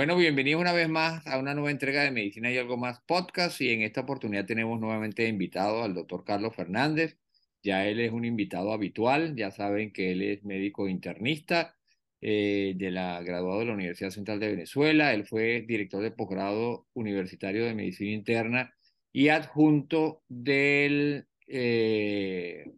Bueno, 0.00 0.16
bienvenidos 0.16 0.62
una 0.62 0.72
vez 0.72 0.88
más 0.88 1.26
a 1.26 1.38
una 1.38 1.52
nueva 1.52 1.70
entrega 1.70 2.02
de 2.02 2.10
Medicina 2.10 2.50
y 2.50 2.56
algo 2.56 2.78
más 2.78 3.02
podcast 3.02 3.60
y 3.60 3.68
en 3.68 3.82
esta 3.82 4.00
oportunidad 4.00 4.46
tenemos 4.46 4.80
nuevamente 4.80 5.28
invitado 5.28 5.82
al 5.82 5.92
doctor 5.92 6.24
Carlos 6.24 6.56
Fernández. 6.56 7.18
Ya 7.62 7.86
él 7.86 8.00
es 8.00 8.10
un 8.10 8.24
invitado 8.24 8.72
habitual, 8.72 9.36
ya 9.36 9.50
saben 9.50 9.92
que 9.92 10.12
él 10.12 10.22
es 10.22 10.42
médico 10.42 10.88
internista 10.88 11.76
eh, 12.22 12.72
de 12.76 12.90
la 12.90 13.22
graduado 13.22 13.60
de 13.60 13.66
la 13.66 13.74
Universidad 13.74 14.08
Central 14.08 14.40
de 14.40 14.48
Venezuela. 14.48 15.12
Él 15.12 15.26
fue 15.26 15.66
director 15.68 16.02
de 16.02 16.12
posgrado 16.12 16.86
universitario 16.94 17.66
de 17.66 17.74
medicina 17.74 18.12
interna 18.12 18.74
y 19.12 19.28
adjunto 19.28 20.22
del 20.28 21.26
eh, 21.46 22.72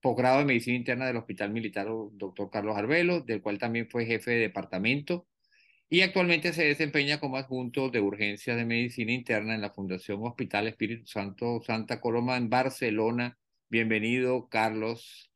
posgrado 0.00 0.38
de 0.38 0.46
medicina 0.46 0.78
interna 0.78 1.06
del 1.06 1.18
Hospital 1.18 1.52
Militar 1.52 1.88
Doctor 2.12 2.48
Carlos 2.50 2.78
Arbelo, 2.78 3.20
del 3.20 3.42
cual 3.42 3.58
también 3.58 3.90
fue 3.90 4.06
jefe 4.06 4.30
de 4.30 4.38
departamento 4.38 5.26
y 5.92 6.00
actualmente 6.00 6.54
se 6.54 6.64
desempeña 6.64 7.20
como 7.20 7.36
adjunto 7.36 7.90
de 7.90 8.00
urgencias 8.00 8.56
de 8.56 8.64
medicina 8.64 9.12
interna 9.12 9.54
en 9.54 9.60
la 9.60 9.74
Fundación 9.74 10.26
Hospital 10.26 10.66
Espíritu 10.66 11.06
Santo 11.06 11.60
Santa 11.60 12.00
Coloma 12.00 12.38
en 12.38 12.48
Barcelona. 12.48 13.36
Bienvenido, 13.68 14.48
Carlos, 14.48 15.30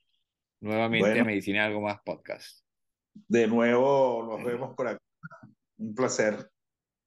nuevamente 0.63 1.21
a 1.21 1.25
Medicina 1.25 1.67
Algo 1.67 1.83
Más 1.83 1.99
Podcast. 2.03 2.65
De 3.29 3.47
nuevo 3.47 4.25
nos 4.27 4.43
vemos 4.43 4.75
por 4.75 4.89
aquí. 4.89 5.05
Un 5.77 5.95
placer. 5.95 6.51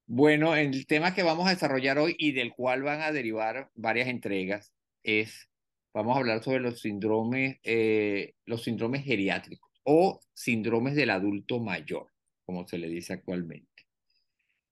Bueno, 0.06 0.54
el 0.54 0.86
tema 0.86 1.12
que 1.12 1.24
vamos 1.24 1.48
a 1.48 1.50
desarrollar 1.50 1.98
hoy 1.98 2.14
y 2.20 2.30
del 2.30 2.52
cual 2.52 2.84
van 2.84 3.00
a 3.00 3.10
derivar 3.10 3.68
varias 3.74 4.06
entregas 4.06 4.72
es, 5.02 5.50
vamos 5.92 6.14
a 6.14 6.20
hablar 6.20 6.40
sobre 6.44 6.60
los 6.60 6.80
síndromes, 6.82 7.58
eh, 7.64 8.34
los 8.44 8.62
síndromes 8.62 9.02
geriátricos 9.02 9.72
o 9.82 10.20
síndromes 10.34 10.94
del 10.94 11.10
adulto 11.10 11.58
mayor 11.58 12.12
como 12.50 12.66
se 12.66 12.78
le 12.78 12.88
dice 12.88 13.12
actualmente. 13.12 13.86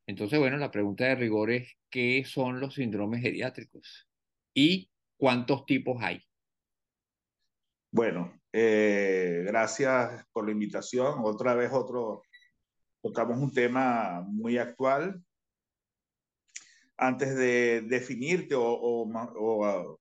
Entonces, 0.05 0.37
bueno, 0.41 0.57
la 0.57 0.73
pregunta 0.73 1.05
de 1.05 1.15
rigor 1.15 1.53
es, 1.53 1.77
¿qué 1.89 2.25
son 2.27 2.59
los 2.59 2.75
síndromes 2.75 3.23
geriátricos? 3.23 4.09
¿Y 4.53 4.91
cuántos 5.17 5.65
tipos 5.65 6.03
hay? 6.03 6.20
Bueno, 7.93 8.37
eh, 8.53 9.45
gracias 9.47 10.27
por 10.33 10.47
la 10.47 10.51
invitación. 10.51 11.20
Otra 11.23 11.55
vez 11.55 11.70
otro, 11.73 12.23
tocamos 13.01 13.39
un 13.39 13.53
tema 13.53 14.25
muy 14.27 14.59
actual. 14.59 15.23
Antes 16.97 17.37
de 17.37 17.83
definirte 17.83 18.57
o, 18.59 19.65
ah, 19.65 19.97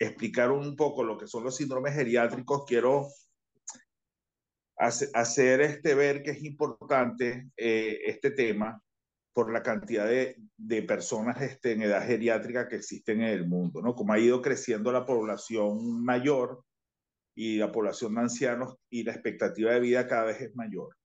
explicar 0.00 0.50
un 0.50 0.74
poco 0.74 1.04
lo 1.04 1.16
que 1.16 1.28
son 1.28 1.44
los 1.44 1.54
síndromes 1.54 1.94
geriátricos, 1.94 2.64
quiero 2.66 3.06
hacer 4.78 5.60
este, 5.60 5.94
ver 5.94 6.22
que 6.22 6.30
es 6.30 6.44
importante 6.44 7.50
eh, 7.56 8.00
este 8.06 8.30
tema 8.30 8.82
por 9.32 9.52
la 9.52 9.62
cantidad 9.62 10.06
de, 10.06 10.36
de, 10.56 10.82
personas 10.82 11.40
este, 11.42 11.72
en 11.72 11.82
edad 11.82 12.04
geriátrica 12.06 12.68
que 12.68 12.76
existen 12.76 13.22
en 13.22 13.28
el 13.28 13.46
mundo, 13.46 13.80
¿no? 13.82 13.94
Como 13.94 14.12
ha 14.12 14.18
ido 14.18 14.42
creciendo 14.42 14.90
la 14.90 15.06
población 15.06 16.04
mayor 16.04 16.64
y 17.36 17.56
la 17.56 17.70
población 17.70 18.14
de 18.14 18.22
ancianos 18.22 18.74
y 18.90 19.04
la 19.04 19.12
expectativa 19.12 19.72
de 19.72 19.80
vida 19.80 20.08
cada 20.08 20.24
vez 20.24 20.40
es 20.40 20.56
mayor, 20.56 20.96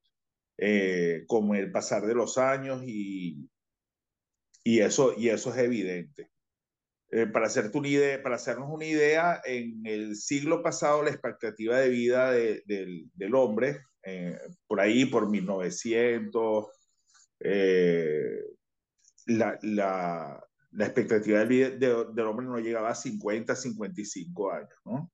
eh, 0.57 1.25
como 1.27 1.53
el 1.53 1.71
pasar 1.71 2.07
de 2.07 2.15
los 2.15 2.39
años 2.39 2.81
y, 2.87 3.47
y, 4.63 4.79
eso, 4.79 5.13
y 5.15 5.29
eso 5.29 5.51
es 5.51 5.57
evidente. 5.59 6.32
Eh, 7.15 7.27
para, 7.27 7.45
hacerte 7.45 7.77
una 7.77 7.89
idea, 7.89 8.19
hacernos 8.25 8.69
una 8.71 8.85
idea, 8.85 9.39
en 9.45 9.85
el 9.85 10.15
siglo 10.15 10.63
pasado 10.63 11.03
la 11.03 11.11
expectativa 11.11 11.77
de 11.77 11.89
vida 11.89 12.31
del, 12.31 13.35
hombre, 13.35 13.81
eh, 14.03 14.35
por 14.65 14.79
ahí 14.81 15.05
por 15.05 15.29
1900, 15.29 16.65
eh, 17.39 18.39
la, 19.27 20.39
expectativa 20.79 21.37
de 21.37 21.45
vida 21.45 21.69
del 21.69 22.25
hombre 22.25 22.47
no 22.47 22.57
llegaba 22.57 22.89
a 22.89 22.95
50, 22.95 23.55
55 23.55 24.51
años, 24.51 24.79
¿no? 24.83 25.11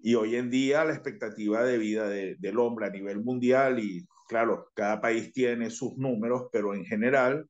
Y 0.00 0.16
hoy 0.16 0.34
en 0.34 0.50
día 0.50 0.84
la 0.84 0.92
expectativa 0.92 1.62
de 1.62 1.78
vida 1.78 2.08
del 2.08 2.58
hombre 2.58 2.86
a 2.86 2.90
nivel 2.90 3.22
mundial, 3.22 3.78
y 3.78 4.04
claro, 4.28 4.72
cada 4.74 5.00
país 5.00 5.32
tiene 5.32 5.70
sus 5.70 5.96
números, 5.96 6.48
pero 6.50 6.74
en 6.74 6.84
general 6.84 7.48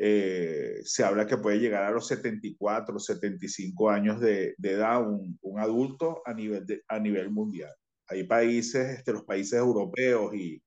eh, 0.00 0.80
se 0.84 1.02
habla 1.02 1.26
que 1.26 1.38
puede 1.38 1.58
llegar 1.58 1.82
a 1.82 1.90
los 1.90 2.06
74, 2.06 3.00
75 3.00 3.90
años 3.90 4.20
de, 4.20 4.54
edad 4.62 5.02
un, 5.02 5.58
adulto 5.58 6.22
a 6.24 6.32
nivel, 6.32 6.84
a 6.86 7.00
nivel 7.00 7.30
mundial. 7.30 7.74
Hay 8.06 8.22
países, 8.24 8.98
este, 8.98 9.12
los 9.12 9.24
países 9.24 9.58
europeos 9.58 10.32
y, 10.34 10.62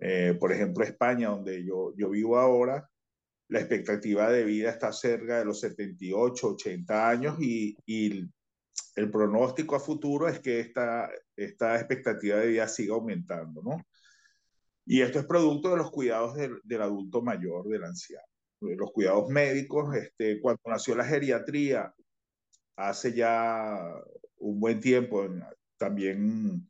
eh, 0.00 0.34
por 0.40 0.52
ejemplo, 0.52 0.82
España, 0.82 1.28
donde 1.28 1.62
yo, 1.64 1.92
yo 1.96 2.10
vivo 2.10 2.38
ahora, 2.38 2.88
la 3.48 3.60
expectativa 3.60 4.30
de 4.30 4.44
vida 4.44 4.70
está 4.70 4.92
cerca 4.92 5.38
de 5.38 5.44
los 5.44 5.60
78, 5.60 6.48
80 6.48 7.08
años 7.08 7.36
y, 7.40 7.76
el 8.96 9.12
pronóstico 9.12 9.76
a 9.76 9.80
futuro 9.80 10.28
es 10.28 10.40
que 10.40 10.58
esta, 10.58 11.08
esta 11.36 11.76
expectativa 11.76 12.36
de 12.38 12.48
vida 12.48 12.66
siga 12.66 12.94
aumentando, 12.94 13.62
¿no? 13.62 13.86
Y 14.84 15.02
esto 15.02 15.20
es 15.20 15.26
producto 15.26 15.70
de 15.70 15.76
los 15.76 15.90
cuidados 15.92 16.34
del 16.36 16.82
adulto 16.82 17.22
mayor, 17.22 17.68
del 17.68 17.84
anciano 17.84 18.27
los 18.60 18.92
cuidados 18.92 19.28
médicos. 19.28 19.94
Este, 19.94 20.40
cuando 20.40 20.60
nació 20.66 20.94
la 20.96 21.04
geriatría, 21.04 21.94
hace 22.76 23.12
ya 23.12 23.76
un 24.38 24.60
buen 24.60 24.80
tiempo, 24.80 25.26
también 25.76 26.68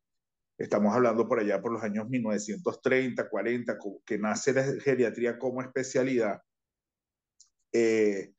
estamos 0.59 0.94
hablando 0.94 1.28
por 1.28 1.41
allá 1.41 1.60
por 1.60 1.72
los 1.72 1.82
años 1.82 2.09
1930, 2.09 3.28
40, 3.28 3.78
que 4.04 4.19
nace 4.19 4.53
la 4.53 4.65
geriatría 4.81 5.38
como 5.38 5.62
especialidad. 5.62 6.43
Eh, 7.72 8.32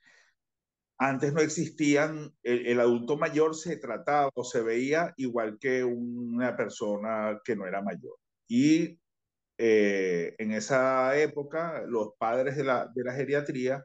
antes 0.97 1.31
no 1.31 1.39
existían, 1.39 2.35
el, 2.43 2.67
el, 2.67 2.79
adulto 2.79 3.17
mayor 3.17 3.55
se 3.55 3.77
trataba 3.77 4.29
o 4.33 4.43
se 4.43 4.61
veía 4.61 5.13
igual 5.15 5.57
que 5.57 5.83
una 5.83 6.57
persona 6.57 7.39
que 7.45 7.55
no 7.55 7.65
era 7.65 7.81
mayor. 7.81 8.17
Y 8.49 8.99
eh, 9.61 10.35
en 10.37 10.53
esa 10.53 11.19
época, 11.19 11.83
los 11.85 12.13
padres 12.17 12.55
de 12.55 12.63
la, 12.63 12.89
de 12.95 13.11
geriatría 13.11 13.83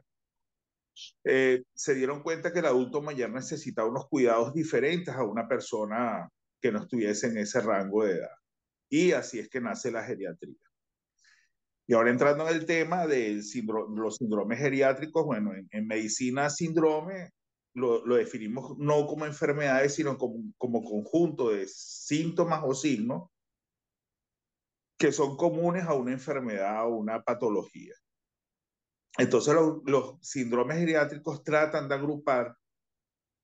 eh, 1.25 1.63
se 1.73 1.93
dieron 1.93 2.23
cuenta 2.23 2.53
que 2.53 2.59
el 2.59 2.65
adulto 2.65 3.01
mayor 3.01 3.31
necesitaba 3.31 3.89
unos 3.89 4.07
cuidados 4.07 4.53
diferentes 4.53 5.13
a 5.13 5.25
una 5.25 5.49
persona 5.49 6.29
que 6.61 6.71
no 6.71 6.79
estuviese 6.79 7.27
en 7.27 7.39
ese 7.39 7.59
rango 7.59 8.05
de 8.05 8.13
edad. 8.19 8.37
Y 8.89 9.11
así 9.11 9.37
es 9.37 9.49
que 9.49 9.59
nace 9.59 9.91
la 9.91 10.05
geriatría. 10.05 10.55
Y 11.87 11.93
ahora 11.93 12.09
entrando 12.09 12.47
en 12.47 12.55
el 12.55 12.65
tema 12.65 13.05
de 13.05 13.41
los 13.93 14.15
síndromes 14.15 14.59
geriátricos, 14.59 15.25
bueno, 15.25 15.51
en, 15.71 15.87
medicina 15.87 16.49
síndrome 16.49 17.31
lo, 17.73 18.05
lo, 18.05 18.15
definimos 18.15 18.77
no 18.77 19.05
como 19.07 19.25
enfermedades, 19.25 19.95
sino 19.95 20.17
como, 20.17 20.53
como 20.57 20.85
conjunto 20.85 21.49
de 21.49 21.67
síntomas 21.67 22.61
o 22.63 22.73
signos 22.73 23.29
que 24.97 25.11
son 25.11 25.35
comunes 25.35 25.83
a 25.85 25.93
una 25.93 26.11
enfermedad 26.11 26.85
o 26.85 26.95
una 26.95 27.21
patología. 27.23 27.93
Entonces 29.17 29.53
los, 29.53 29.81
los 29.85 30.17
síndromes 30.21 30.77
geriátricos 30.77 31.43
tratan 31.43 31.87
de 31.87 31.95
agrupar 31.95 32.57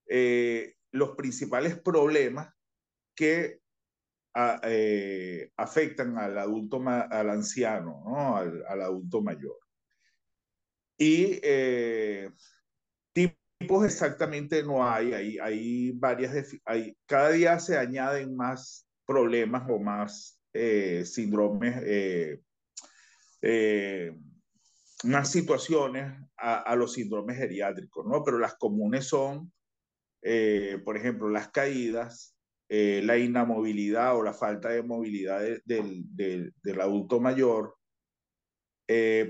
eh, 0.08 0.76
los 0.92 1.16
principales 1.16 1.80
problemas 1.80 2.54
que 3.16 3.62
a, 4.34 4.60
eh, 4.64 5.52
afectan 5.58 6.18
al 6.18 6.38
adulto, 6.38 6.82
al 6.88 7.30
anciano, 7.30 8.04
¿no? 8.06 8.38
al, 8.38 8.64
al, 8.68 8.82
adulto 8.82 9.22
mayor. 9.22 9.58
Y 10.98 11.40
eh, 11.42 12.30
tipos 13.14 13.86
exactamente 13.86 14.64
no 14.64 14.88
hay, 14.88 15.14
hay, 15.14 15.40
hay 15.40 15.92
varias, 15.92 16.48
hay, 16.66 16.96
cada 17.06 17.30
día 17.30 17.60
se 17.60 17.78
añaden 17.78 18.36
más 18.36 18.88
problemas 19.06 19.64
o 19.70 19.80
más 19.80 20.41
eh, 20.54 21.04
síndromes, 21.06 21.76
eh, 21.86 22.42
eh, 23.42 24.14
más 25.04 25.32
situaciones 25.32 26.14
a, 26.38 26.76
los 26.76 26.94
síndromes 26.94 27.38
geriátricos, 27.38 28.06
¿no? 28.06 28.24
Pero 28.24 28.40
las 28.40 28.56
comunes 28.56 29.06
son, 29.08 29.52
por 30.84 30.98
ejemplo, 30.98 31.30
las 31.30 31.50
caídas, 31.50 32.36
la 32.70 33.18
inamovilidad 33.18 34.16
o 34.16 34.24
la 34.24 34.34
falta 34.34 34.70
de 34.70 34.84
movilidad 34.84 35.42
de, 35.42 35.62
de, 35.66 36.04
de, 36.06 36.52
del 36.64 36.82
adulto 36.82 37.20
mayor, 37.20 37.76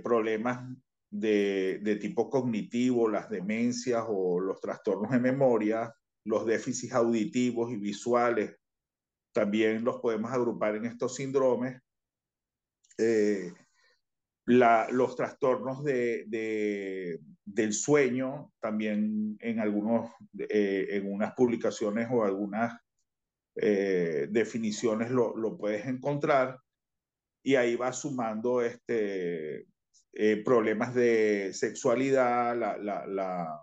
problemas 0.03 0.77
de, 1.11 1.97
tipo 1.99 2.29
cognitivo, 2.29 3.09
las 3.09 3.29
demencias 3.29 4.03
o 4.07 4.39
los 4.39 4.59
trastornos 4.61 5.11
de 5.11 5.19
memoria, 5.19 5.93
los 6.25 6.45
déficits 6.45 6.93
auditivos 6.93 7.71
y 7.71 7.77
visuales, 7.77 8.55
también 9.31 9.83
los 9.83 9.97
podemos 9.97 10.31
agrupar 10.31 10.75
en 10.75 10.85
estos 10.85 11.15
síndromes. 11.15 11.81
Eh, 12.97 13.53
los 14.45 15.15
trastornos 15.15 15.83
de, 15.83 16.25
de, 16.27 17.19
del 17.45 17.73
sueño, 17.73 18.51
también 18.59 19.37
en, 19.39 19.59
algunos, 19.59 20.11
eh, 20.37 20.87
en 20.89 21.11
unas 21.11 21.33
publicaciones 21.33 22.07
o 22.11 22.25
algunas 22.25 22.77
eh, 23.55 24.27
definiciones 24.29 25.11
lo, 25.11 25.35
lo, 25.37 25.57
puedes 25.57 25.85
encontrar 25.85 26.59
y 27.43 27.55
ahí 27.55 27.75
va 27.75 27.93
sumando 27.93 28.61
este, 28.61 29.67
problemas 30.43 30.93
de 30.93 31.51
sexualidad, 31.53 32.55
la, 32.57 33.61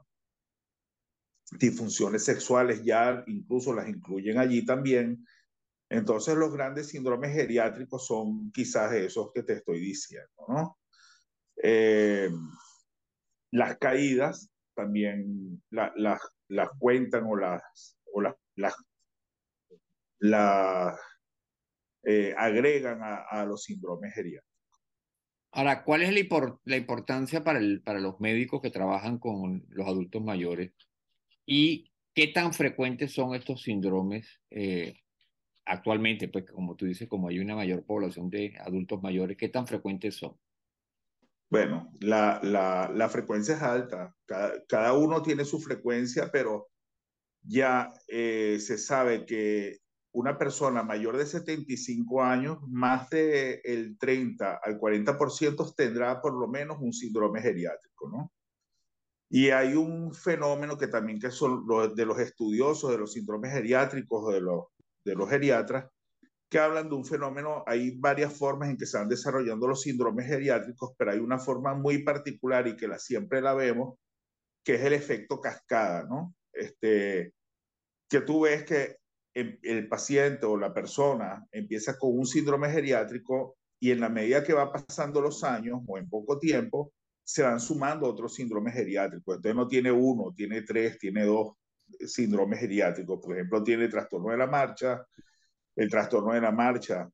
disfunciones 1.52 2.24
sexuales 2.24 2.84
ya 2.84 3.24
incluso 3.26 3.74
las 3.74 3.88
incluyen 3.88 4.38
allí 4.38 4.64
también. 4.64 5.24
Entonces 5.90 6.36
los 6.36 6.52
grandes 6.52 6.88
síndromes 6.88 7.32
geriátricos 7.32 8.06
son 8.06 8.50
quizás 8.52 8.92
esos 8.92 9.32
que 9.32 9.42
te 9.42 9.54
estoy 9.54 9.80
diciendo, 9.80 10.44
¿no? 10.48 10.78
Eh, 11.62 12.30
las 13.50 13.78
caídas 13.78 14.50
también 14.74 15.62
las 15.70 15.92
la, 16.48 16.70
cuentan 16.78 17.24
o 17.24 17.36
las, 17.36 17.98
o 18.12 18.20
las, 18.20 18.34
las, 20.18 20.96
eh, 22.04 22.34
agregan 22.36 23.00
a, 23.02 23.44
los 23.44 23.64
síndromes 23.64 24.14
geriátricos. 24.14 24.48
Ahora, 25.52 25.82
¿cuál 25.82 26.02
es 26.02 26.12
la, 26.12 26.58
la 26.64 26.76
importancia 26.76 27.42
para, 27.42 27.58
el, 27.58 27.82
para 27.82 27.98
los 27.98 28.20
médicos 28.20 28.60
que 28.60 28.70
trabajan 28.70 29.18
con 29.18 29.64
los 29.68 29.86
adultos 29.86 30.22
mayores? 30.22 30.72
¿Y 31.44 31.90
qué 32.14 32.28
tan 32.28 32.52
frecuentes 32.52 33.12
son 33.12 33.34
estos 33.34 33.62
síndromes 33.62 34.40
eh, 34.50 35.00
actualmente? 35.68 36.28
Pues 36.28 36.50
como 36.50 36.74
tú 36.76 36.86
dices, 36.86 37.08
como 37.08 37.28
hay 37.28 37.38
una 37.38 37.54
mayor 37.54 37.84
población 37.84 38.30
de 38.30 38.56
adultos 38.60 39.02
mayores, 39.02 39.36
¿qué 39.36 39.48
tan 39.48 39.66
frecuentes 39.66 40.16
son? 40.16 40.36
Bueno, 41.50 41.92
la, 42.00 42.40
la, 42.42 43.08
frecuencia 43.08 43.54
es 43.54 43.62
alta. 43.62 44.14
Cada, 44.26 44.52
cada, 44.66 44.92
uno 44.92 45.22
tiene 45.22 45.44
su 45.46 45.58
frecuencia, 45.60 46.30
pero 46.30 46.68
ya 47.42 47.90
eh, 48.06 48.58
se 48.60 48.76
sabe 48.76 49.24
que 49.24 49.78
una 50.12 50.36
persona 50.36 50.82
mayor 50.82 51.16
de 51.16 51.24
75 51.24 52.22
años, 52.22 52.58
más 52.68 53.08
del 53.08 53.60
el 53.64 53.98
30 53.98 54.60
al 54.62 54.78
40% 54.78 55.74
tendrá 55.74 56.20
por 56.20 56.34
lo 56.34 56.48
menos 56.48 56.78
un 56.80 56.92
síndrome 56.92 57.40
geriátrico, 57.40 58.10
¿no? 58.10 58.32
Y 59.30 59.50
hay 59.50 59.74
un 59.74 60.14
fenómeno 60.14 60.78
que 60.78 60.88
también 60.88 61.20
que 61.20 61.30
son 61.30 61.64
los, 61.66 61.94
de 61.94 62.06
los 62.06 62.18
estudiosos 62.18 62.90
de 62.90 62.98
los 62.98 63.12
síndromes 63.12 63.52
geriátricos, 63.52 64.32
de 64.32 64.40
los, 64.40 64.64
de 65.08 65.16
los 65.16 65.28
geriatras, 65.28 65.90
que 66.48 66.58
hablan 66.58 66.88
de 66.88 66.94
un 66.94 67.04
fenómeno, 67.04 67.62
hay 67.66 67.90
varias 67.98 68.32
formas 68.32 68.70
en 68.70 68.76
que 68.76 68.86
se 68.86 68.96
van 68.96 69.08
desarrollando 69.08 69.68
los 69.68 69.82
síndromes 69.82 70.26
geriátricos, 70.26 70.92
pero 70.96 71.10
hay 71.10 71.18
una 71.18 71.38
forma 71.38 71.74
muy 71.74 72.02
particular 72.02 72.66
y 72.66 72.76
que 72.76 72.88
la, 72.88 72.98
siempre 72.98 73.42
la 73.42 73.54
vemos, 73.54 73.98
que 74.64 74.76
es 74.76 74.82
el 74.82 74.94
efecto 74.94 75.40
cascada, 75.40 76.04
¿no? 76.04 76.34
Este, 76.52 77.34
que 78.08 78.20
tú 78.22 78.42
ves 78.42 78.64
que 78.64 78.96
el 79.34 79.88
paciente 79.88 80.46
o 80.46 80.56
la 80.56 80.72
persona 80.74 81.46
empieza 81.52 81.96
con 81.96 82.18
un 82.18 82.26
síndrome 82.26 82.70
geriátrico 82.70 83.56
y 83.78 83.92
en 83.92 84.00
la 84.00 84.08
medida 84.08 84.42
que 84.42 84.52
va 84.52 84.72
pasando 84.72 85.20
los 85.20 85.44
años 85.44 85.80
o 85.86 85.98
en 85.98 86.08
poco 86.08 86.38
tiempo, 86.38 86.92
se 87.22 87.42
van 87.42 87.60
sumando 87.60 88.08
otros 88.08 88.34
síndromes 88.34 88.72
geriátricos. 88.72 89.36
Entonces 89.36 89.54
no 89.54 89.68
tiene 89.68 89.92
uno, 89.92 90.32
tiene 90.34 90.62
tres, 90.62 90.98
tiene 90.98 91.24
dos 91.24 91.57
síndromes 92.06 92.60
geriátricos. 92.60 93.20
Por 93.22 93.34
ejemplo, 93.36 93.62
tiene 93.62 93.88
trastorno 93.88 94.30
de 94.30 94.38
la 94.38 94.46
marcha. 94.46 95.04
El 95.76 95.88
trastorno 95.88 96.32
de 96.32 96.40
la 96.40 96.52
marcha 96.52 97.08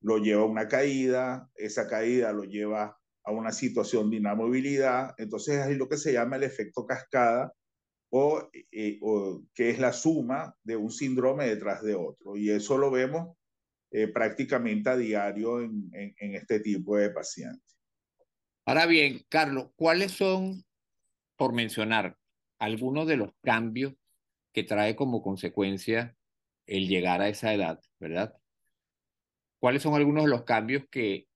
lo 0.00 0.18
lleva 0.18 0.42
a 0.42 0.46
una 0.46 0.68
caída, 0.68 1.50
esa 1.54 1.88
caída 1.88 2.32
lo 2.32 2.44
lleva 2.44 2.98
a 3.24 3.32
una 3.32 3.52
situación 3.52 4.10
de 4.10 4.18
inamovilidad. 4.18 5.14
Entonces 5.18 5.66
es 5.66 5.76
lo 5.76 5.88
que 5.88 5.96
se 5.96 6.12
llama 6.12 6.36
el 6.36 6.44
efecto 6.44 6.86
cascada, 6.86 7.52
o, 8.10 8.48
eh, 8.72 8.98
o, 9.02 9.42
que 9.54 9.70
es 9.70 9.78
la 9.78 9.92
suma 9.92 10.54
de 10.62 10.76
un 10.76 10.90
síndrome 10.90 11.46
detrás 11.46 11.82
de 11.82 11.94
otro. 11.94 12.36
Y 12.36 12.50
eso 12.50 12.78
lo 12.78 12.90
vemos 12.90 13.36
eh, 13.90 14.08
prácticamente 14.08 14.90
a 14.90 14.96
diario 14.96 15.60
en, 15.60 15.90
en, 15.92 16.14
en, 16.18 16.34
este 16.34 16.60
tipo 16.60 16.96
de 16.96 17.10
pacientes. 17.10 17.76
Ahora 18.64 18.86
bien, 18.86 19.24
Carlos, 19.28 19.70
¿cuáles 19.76 20.12
son, 20.12 20.64
por 21.36 21.52
mencionar, 21.52 22.16
algunos 22.58 23.06
de 23.06 23.16
los 23.16 23.30
cambios 23.42 23.94
que 24.56 24.64
trae 24.64 24.96
como 24.96 25.22
consecuencia 25.22 26.16
el 26.66 26.88
llegar 26.88 27.20
a 27.20 27.28
esa 27.28 27.52
edad, 27.52 27.78
verdad? 28.00 28.40
¿Cuáles 29.60 29.82
son 29.82 29.92
algunos 29.92 30.24
de 30.24 30.30
los 30.30 30.44
cambios 30.44 30.84
que 30.90 31.28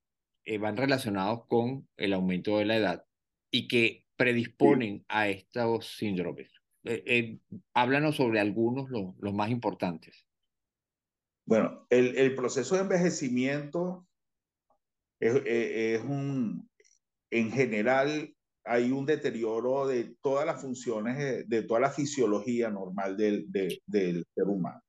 eh, 0.47 0.57
van 0.57 0.79
relacionados 0.79 1.47
con 1.47 1.87
el 1.99 2.15
aumento 2.15 2.57
de 2.57 2.65
la 2.65 2.77
edad 2.77 3.05
y 3.51 3.69
que 3.69 4.07
predisponen 4.17 5.05
a 5.07 5.29
estos 5.29 5.99
síndromes? 5.99 6.51
Eh, 6.85 7.03
eh, 7.05 7.39
háblanos 7.75 8.17
sobre 8.17 8.41
algunos, 8.41 8.89
lo, 8.89 9.15
los 9.19 9.35
más 9.35 9.51
importantes. 9.51 10.27
Bueno, 11.45 11.87
el, 11.91 12.17
el 12.17 12.35
proceso 12.35 12.77
de 12.77 12.81
envejecimiento 12.81 14.09
es, 15.21 15.43
es, 15.45 16.01
un, 16.05 16.71
en 17.31 17.53
general, 17.53 18.35
hay 18.71 18.93
un 18.93 19.05
deterioro 19.05 19.89
de 19.89 20.15
todas 20.23 20.47
las 20.47 20.61
funciones, 20.61 21.19
de, 21.19 21.43
de 21.43 21.63
toda 21.65 21.81
la 21.81 21.91
fisiología 21.91 22.71
normal 22.71 23.17
del, 23.17 23.51
de, 23.51 23.83
del 23.85 24.25
ser 24.33 24.45
humano. 24.47 24.81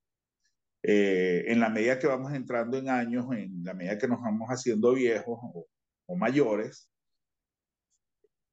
Eh, 0.83 1.45
en 1.47 1.59
la 1.59 1.69
medida 1.69 1.97
que 1.97 2.05
vamos 2.05 2.31
entrando 2.33 2.77
en 2.77 2.89
años, 2.89 3.25
en 3.31 3.63
la 3.63 3.73
medida 3.73 3.97
que 3.97 4.07
nos 4.07 4.21
vamos 4.21 4.49
haciendo 4.49 4.93
viejos 4.93 5.39
o, 5.41 5.65
o 6.05 6.15
mayores, 6.15 6.91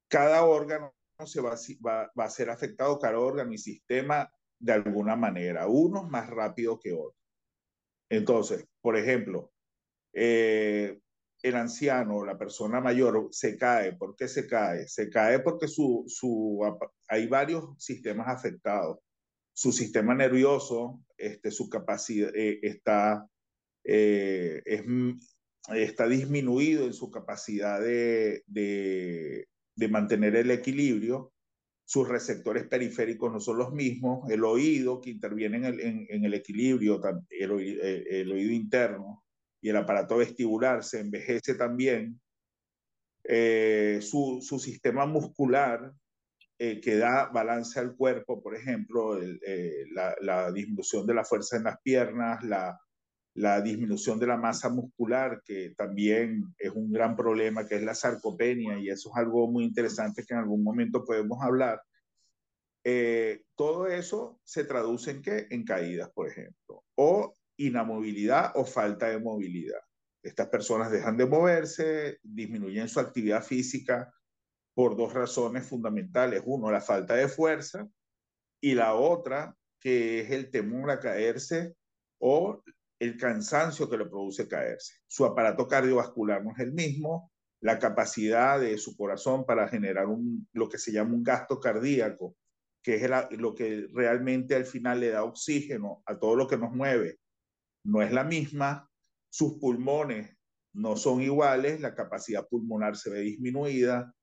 cada 0.08 0.44
órgano 0.44 0.94
se 1.26 1.42
va, 1.42 1.56
va, 1.86 2.10
va, 2.18 2.24
a 2.24 2.30
ser 2.30 2.48
afectado, 2.48 2.98
cada 2.98 3.18
órgano 3.18 3.52
y 3.52 3.58
sistema 3.58 4.32
de 4.58 4.72
alguna 4.72 5.14
manera, 5.14 5.66
unos 5.66 6.08
más 6.08 6.30
rápido 6.30 6.80
que 6.80 6.94
otros. 6.94 7.22
Entonces, 8.08 8.66
por 8.80 8.96
ejemplo, 8.96 9.52
eh, 10.14 10.98
el 11.42 11.54
anciano, 11.54 12.24
la 12.24 12.36
persona 12.36 12.80
mayor, 12.80 13.28
se 13.30 13.56
cae. 13.56 13.92
¿Por 13.92 14.16
qué 14.16 14.28
se 14.28 14.46
cae? 14.46 14.88
Se 14.88 15.08
cae 15.08 15.38
porque 15.40 15.68
su, 15.68 16.04
su, 16.06 16.60
hay 17.06 17.26
varios 17.26 17.64
sistemas 17.78 18.28
afectados. 18.28 18.98
Su 19.52 19.72
sistema 19.72 20.14
nervioso, 20.14 21.00
este, 21.16 21.50
su 21.50 21.68
capacidad 21.68 22.34
eh, 22.34 22.58
está, 22.62 23.26
eh, 23.84 24.62
es, 24.64 24.82
está 25.74 26.08
disminuido 26.08 26.86
en 26.86 26.92
su 26.92 27.10
capacidad 27.10 27.80
de, 27.80 28.42
de, 28.46 29.48
de 29.74 29.88
mantener 29.88 30.36
el 30.36 30.50
equilibrio. 30.50 31.32
Sus 31.84 32.06
receptores 32.06 32.66
periféricos 32.68 33.32
no 33.32 33.40
son 33.40 33.58
los 33.58 33.72
mismos. 33.72 34.30
El 34.30 34.44
oído 34.44 35.00
que 35.00 35.10
interviene 35.10 35.56
en 35.56 35.64
el, 35.64 35.80
en, 35.80 36.06
en 36.08 36.24
el 36.24 36.34
equilibrio, 36.34 37.00
el, 37.30 38.06
el 38.08 38.32
oído 38.32 38.52
interno, 38.52 39.24
y 39.60 39.70
el 39.70 39.76
aparato 39.76 40.16
vestibular 40.16 40.84
se 40.84 41.00
envejece 41.00 41.54
también, 41.54 42.20
eh, 43.24 43.98
su, 44.00 44.38
su, 44.40 44.58
sistema 44.58 45.04
muscular 45.04 45.92
eh, 46.58 46.80
que 46.80 46.96
da 46.96 47.26
balance 47.26 47.78
al 47.78 47.94
cuerpo, 47.94 48.42
por 48.42 48.56
ejemplo, 48.56 49.16
el, 49.16 49.40
eh, 49.46 49.84
la, 49.92 50.14
la, 50.20 50.50
disminución 50.50 51.06
de 51.06 51.14
la 51.14 51.24
fuerza 51.24 51.56
en 51.56 51.64
las 51.64 51.80
piernas, 51.82 52.42
la, 52.42 52.80
la, 53.34 53.60
disminución 53.60 54.18
de 54.18 54.26
la 54.26 54.36
masa 54.36 54.68
muscular, 54.68 55.42
que 55.44 55.74
también 55.76 56.54
es 56.58 56.70
un 56.70 56.90
gran 56.90 57.16
problema, 57.16 57.66
que 57.66 57.76
es 57.76 57.82
la 57.82 57.94
sarcopenia, 57.94 58.78
y 58.78 58.88
eso 58.88 59.10
es 59.10 59.16
algo 59.16 59.50
muy 59.50 59.64
interesante 59.64 60.24
que 60.24 60.34
en 60.34 60.40
algún 60.40 60.64
momento 60.64 61.04
podemos 61.04 61.38
hablar. 61.42 61.80
Eh, 62.82 63.42
todo 63.54 63.86
eso 63.86 64.40
se 64.42 64.64
traduce 64.64 65.10
en 65.10 65.22
qué? 65.22 65.46
En 65.50 65.64
caídas, 65.64 66.10
por 66.10 66.28
ejemplo, 66.28 66.84
o 66.94 67.34
inamovilidad 67.58 68.52
o 68.54 68.64
falta 68.64 69.08
de 69.08 69.18
movilidad. 69.18 69.80
Estas 70.22 70.48
personas 70.48 70.90
dejan 70.90 71.16
de 71.16 71.26
moverse, 71.26 72.18
disminuyen 72.22 72.88
su 72.88 73.00
actividad 73.00 73.44
física 73.44 74.12
por 74.74 74.96
dos 74.96 75.12
razones 75.12 75.66
fundamentales. 75.66 76.42
Uno, 76.44 76.70
la 76.70 76.80
falta 76.80 77.14
de 77.14 77.28
fuerza 77.28 77.88
y 78.60 78.74
la 78.74 78.94
otra, 78.94 79.56
que 79.80 80.20
es 80.20 80.30
el 80.30 80.50
temor 80.50 80.90
a 80.90 81.00
caerse 81.00 81.74
o 82.20 82.62
el 82.98 83.16
cansancio 83.16 83.88
que 83.88 83.96
le 83.96 84.06
produce 84.06 84.48
caerse. 84.48 84.94
Su 85.06 85.24
aparato 85.24 85.68
cardiovascular 85.68 86.44
no 86.44 86.52
es 86.52 86.58
el 86.60 86.72
mismo, 86.72 87.32
la 87.60 87.78
capacidad 87.78 88.60
de 88.60 88.78
su 88.78 88.96
corazón 88.96 89.44
para 89.44 89.68
generar 89.68 90.06
un, 90.06 90.48
lo 90.52 90.68
que 90.68 90.78
se 90.78 90.92
llama 90.92 91.14
un 91.14 91.22
gasto 91.22 91.60
cardíaco, 91.60 92.36
que 92.82 92.96
es 92.96 93.10
lo 93.32 93.54
que 93.54 93.86
realmente 93.92 94.54
al 94.54 94.64
final 94.64 95.00
le 95.00 95.10
da 95.10 95.24
oxígeno 95.24 96.02
a 96.06 96.18
todo 96.18 96.36
lo 96.36 96.46
que 96.46 96.56
nos 96.56 96.72
mueve, 96.72 97.18
no 97.88 98.02
es 98.02 98.12
la 98.12 98.24
misma, 98.24 98.88
sus 99.30 99.54
pulmones 99.54 100.36
no 100.74 100.96
son 100.96 101.22
iguales, 101.22 101.80
la 101.80 101.94
capacidad 101.94 102.46
pulmonar 102.46 102.96
se 102.96 103.10
ve 103.10 103.20
disminuida. 103.20 104.14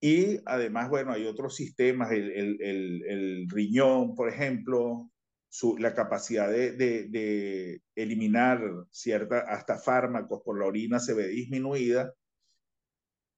Y 0.00 0.38
además, 0.44 0.90
bueno, 0.90 1.12
hay 1.12 1.26
otros 1.26 1.54
sistemas, 1.56 2.10
el, 2.12 2.30
el, 2.30 3.02
el, 3.06 3.48
riñón, 3.48 4.14
por 4.14 4.28
ejemplo, 4.28 5.10
su, 5.48 5.76
la 5.78 5.94
capacidad 5.94 6.50
de, 6.50 6.72
de, 6.72 7.08
de 7.08 7.82
eliminar 7.94 8.60
cierta, 8.90 9.40
hasta 9.40 9.78
fármacos 9.78 10.42
por 10.44 10.58
la 10.58 10.66
orina 10.66 10.98
se 10.98 11.14
ve 11.14 11.28
disminuida 11.28 12.12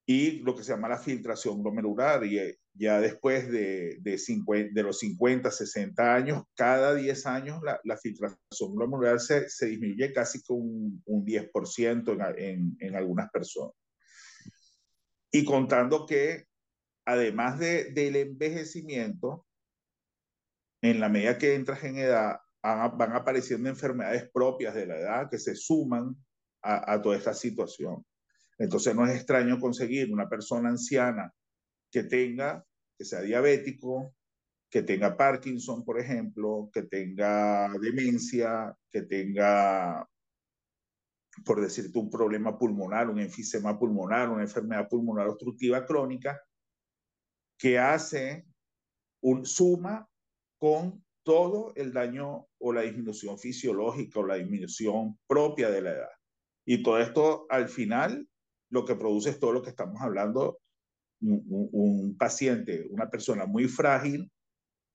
y 0.05 0.39
lo 0.39 0.55
que 0.55 0.63
se 0.63 0.71
llama 0.71 0.89
la 0.89 0.97
filtración 0.97 1.61
glomerular. 1.61 2.25
Y 2.25 2.39
ya 2.73 2.99
después 2.99 3.49
de, 3.51 3.97
de, 4.01 4.17
50, 4.17 4.71
de 4.73 4.83
los 4.83 4.99
50, 4.99 5.51
60 5.51 6.15
años, 6.15 6.43
cada 6.55 6.95
10 6.95 7.25
años 7.27 7.61
la, 7.63 7.79
la 7.83 7.97
filtración 7.97 8.75
glomerular 8.75 9.19
se, 9.19 9.49
se, 9.49 9.67
disminuye 9.67 10.11
casi 10.13 10.41
con 10.43 10.57
un, 10.57 11.03
un 11.05 11.25
10% 11.25 12.13
en, 12.13 12.43
en, 12.43 12.77
en, 12.79 12.95
algunas 12.95 13.29
personas. 13.31 13.75
Y 15.31 15.45
contando 15.45 16.05
que 16.05 16.45
además 17.05 17.59
de, 17.59 17.91
del 17.91 18.15
envejecimiento, 18.15 19.45
en 20.81 20.99
la 20.99 21.09
medida 21.09 21.37
que 21.37 21.53
entras 21.53 21.83
en 21.83 21.97
edad, 21.97 22.37
van 22.63 23.13
apareciendo 23.13 23.69
enfermedades 23.69 24.29
propias 24.31 24.73
de 24.75 24.85
la 24.85 24.97
edad 24.97 25.29
que 25.29 25.39
se 25.39 25.55
suman 25.55 26.15
a, 26.61 26.93
a 26.93 27.01
toda 27.01 27.17
esta 27.17 27.33
situación. 27.33 28.03
Entonces 28.61 28.93
no 28.95 29.07
es 29.07 29.15
extraño 29.15 29.59
conseguir 29.59 30.13
una 30.13 30.29
persona 30.29 30.69
anciana 30.69 31.33
que 31.91 32.03
tenga, 32.03 32.63
que 32.95 33.03
sea 33.03 33.21
diabético, 33.21 34.13
que 34.69 34.83
tenga 34.83 35.17
Parkinson, 35.17 35.83
por 35.83 35.99
ejemplo, 35.99 36.69
que 36.71 36.83
tenga 36.83 37.73
demencia, 37.81 38.77
que 38.91 39.01
tenga, 39.01 40.07
por 41.43 41.59
decirte, 41.59 41.97
un 41.97 42.11
problema 42.11 42.55
pulmonar, 42.55 43.09
un 43.09 43.19
enfisema 43.19 43.79
pulmonar, 43.79 44.29
una 44.29 44.43
enfermedad 44.43 44.87
pulmonar 44.87 45.27
obstructiva 45.27 45.83
crónica, 45.83 46.39
que 47.57 47.79
hace 47.79 48.45
un 49.23 49.43
suma 49.43 50.07
con 50.59 51.03
todo 51.23 51.73
el 51.75 51.91
daño 51.93 52.47
o 52.59 52.71
la 52.71 52.81
disminución 52.81 53.39
fisiológica 53.39 54.19
o 54.19 54.27
la 54.27 54.35
disminución 54.35 55.17
propia 55.25 55.71
de 55.71 55.81
la 55.81 55.91
edad. 55.93 56.11
Y 56.63 56.83
todo 56.83 56.99
esto 56.99 57.47
al 57.49 57.67
final 57.67 58.27
lo 58.71 58.85
que 58.85 58.95
produce 58.95 59.29
es 59.29 59.39
todo 59.39 59.51
lo 59.51 59.61
que 59.61 59.69
estamos 59.69 60.01
hablando, 60.01 60.59
un, 61.21 62.15
paciente, 62.17 62.87
una 62.89 63.09
persona 63.09 63.45
muy 63.45 63.67
frágil, 63.67 64.31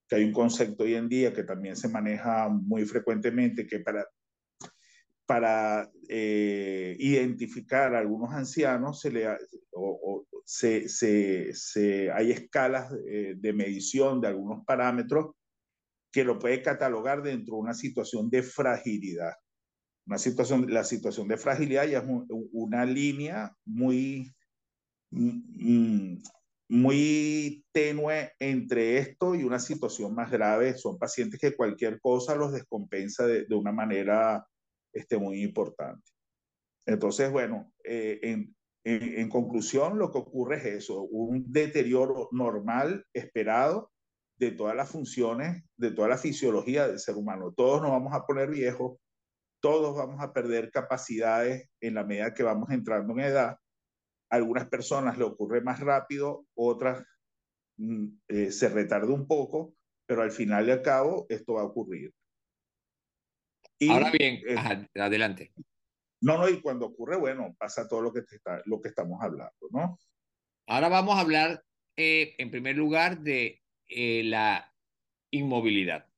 que 0.09 0.16
hay 0.16 0.25
un 0.25 0.33
concepto 0.33 0.85
hoy 0.85 0.95
en 0.95 1.09
día 1.09 1.33
que 1.33 1.45
también 1.45 1.76
se 1.76 1.88
maneja 1.88 2.49
muy 2.49 2.85
frecuentemente, 2.85 3.66
que 3.66 3.80
para, 3.80 4.06
para 5.26 5.90
eh, 6.09 6.97
identificar 6.99 7.95
a 7.95 8.00
algunos 8.00 8.33
ancianos 8.33 9.00
se 9.00 9.11
le, 9.11 9.28
o, 9.28 9.37
o, 9.73 10.26
se, 10.45 10.88
se, 10.88 12.11
hay 12.12 12.30
escalas 12.30 12.90
de, 12.92 13.35
de 13.37 13.52
medición 13.52 14.21
de 14.21 14.28
algunos 14.28 14.64
parámetros 14.64 15.35
que 16.12 16.25
lo 16.25 16.38
puede 16.38 16.62
catalogar 16.62 17.23
dentro 17.23 17.54
de 17.54 17.61
una 17.61 17.75
situación 17.75 18.30
de 18.30 18.42
fragilidad. 18.42 19.35
Una 20.06 20.18
situación, 20.18 20.66
la 20.72 20.84
situación 20.84 21.26
de 21.28 21.36
fragilidad 21.36 21.86
ya 21.86 21.98
es 21.98 22.04
una 22.52 22.84
línea 22.84 23.52
muy, 23.64 24.32
mm, 25.10 26.18
muy 26.68 27.64
tenue 27.72 28.32
entre 28.38 28.98
esto 28.98 29.34
y 29.34 29.42
una 29.42 29.58
situación 29.58 30.14
más 30.14 30.30
grave. 30.30 30.75
Son 30.78 30.98
pacientes 30.98 31.40
que 31.40 31.56
cualquier 31.56 32.00
cosa 32.00 32.36
los 32.36 32.52
descompensa 32.52 33.26
de, 33.26 33.46
de 33.46 33.54
una 33.54 33.72
manera 33.72 34.46
este, 34.92 35.18
muy 35.18 35.42
importante. 35.42 36.10
Entonces, 36.86 37.30
bueno, 37.30 37.72
eh, 37.84 38.20
en, 38.22 38.56
en, 38.84 39.18
en, 39.18 39.28
conclusión, 39.28 39.98
lo 39.98 40.12
que 40.12 40.18
ocurre 40.18 40.58
es 40.58 40.84
eso, 40.84 41.02
un 41.02 41.44
deterioro 41.52 42.28
normal, 42.30 43.04
esperado, 43.12 43.90
de 44.38 44.52
todas 44.52 44.76
las 44.76 44.90
funciones, 44.90 45.64
de 45.76 45.90
toda 45.90 46.08
la 46.08 46.18
fisiología 46.18 46.86
del 46.86 46.98
ser 46.98 47.16
humano. 47.16 47.52
Todos 47.56 47.82
nos 47.82 47.90
vamos 47.90 48.12
a 48.14 48.25
poner 48.25 48.50
viejos, 48.50 48.98
todos 49.60 49.96
vamos 49.96 50.20
a 50.22 50.32
perder 50.32 50.70
capacidades 50.70 51.68
en 51.80 51.94
la 51.94 52.04
medida 52.04 52.34
que 52.34 52.42
vamos 52.42 52.70
entrando 52.70 53.12
en 53.14 53.20
edad. 53.20 53.58
A 54.30 54.36
algunas 54.36 54.68
personas 54.68 55.18
le 55.18 55.25
ocurre 55.25 55.60
más 55.60 55.80
rápido, 55.80 56.46
otras 56.54 57.04
mm, 57.76 58.06
eh, 58.28 58.52
se 58.52 58.68
retarda 58.68 59.12
un 59.12 59.26
poco, 59.26 59.75
pero 60.06 60.22
al 60.22 60.30
final 60.30 60.68
y 60.68 60.72
al 60.72 60.82
cabo 60.82 61.26
esto 61.28 61.54
va 61.54 61.62
a 61.62 61.66
ocurrir. 61.66 62.12
Y, 63.78 63.90
Ahora 63.90 64.10
bien, 64.10 64.40
eh, 64.46 64.54
ajá, 64.56 64.88
adelante. 64.94 65.52
No, 66.20 66.38
no, 66.38 66.48
y 66.48 66.60
cuando 66.60 66.86
ocurre, 66.86 67.16
bueno, 67.16 67.54
pasa 67.58 67.86
todo 67.86 68.00
lo 68.00 68.12
que, 68.12 68.20
está, 68.20 68.62
lo 68.64 68.80
que 68.80 68.88
estamos 68.88 69.22
hablando, 69.22 69.68
¿no? 69.70 69.98
Ahora 70.66 70.88
vamos 70.88 71.16
a 71.16 71.20
hablar, 71.20 71.62
eh, 71.96 72.34
en 72.38 72.50
primer 72.50 72.76
lugar, 72.76 73.20
de 73.20 73.62
eh, 73.88 74.22
la 74.25 74.72
inmovilidad. 75.30 76.08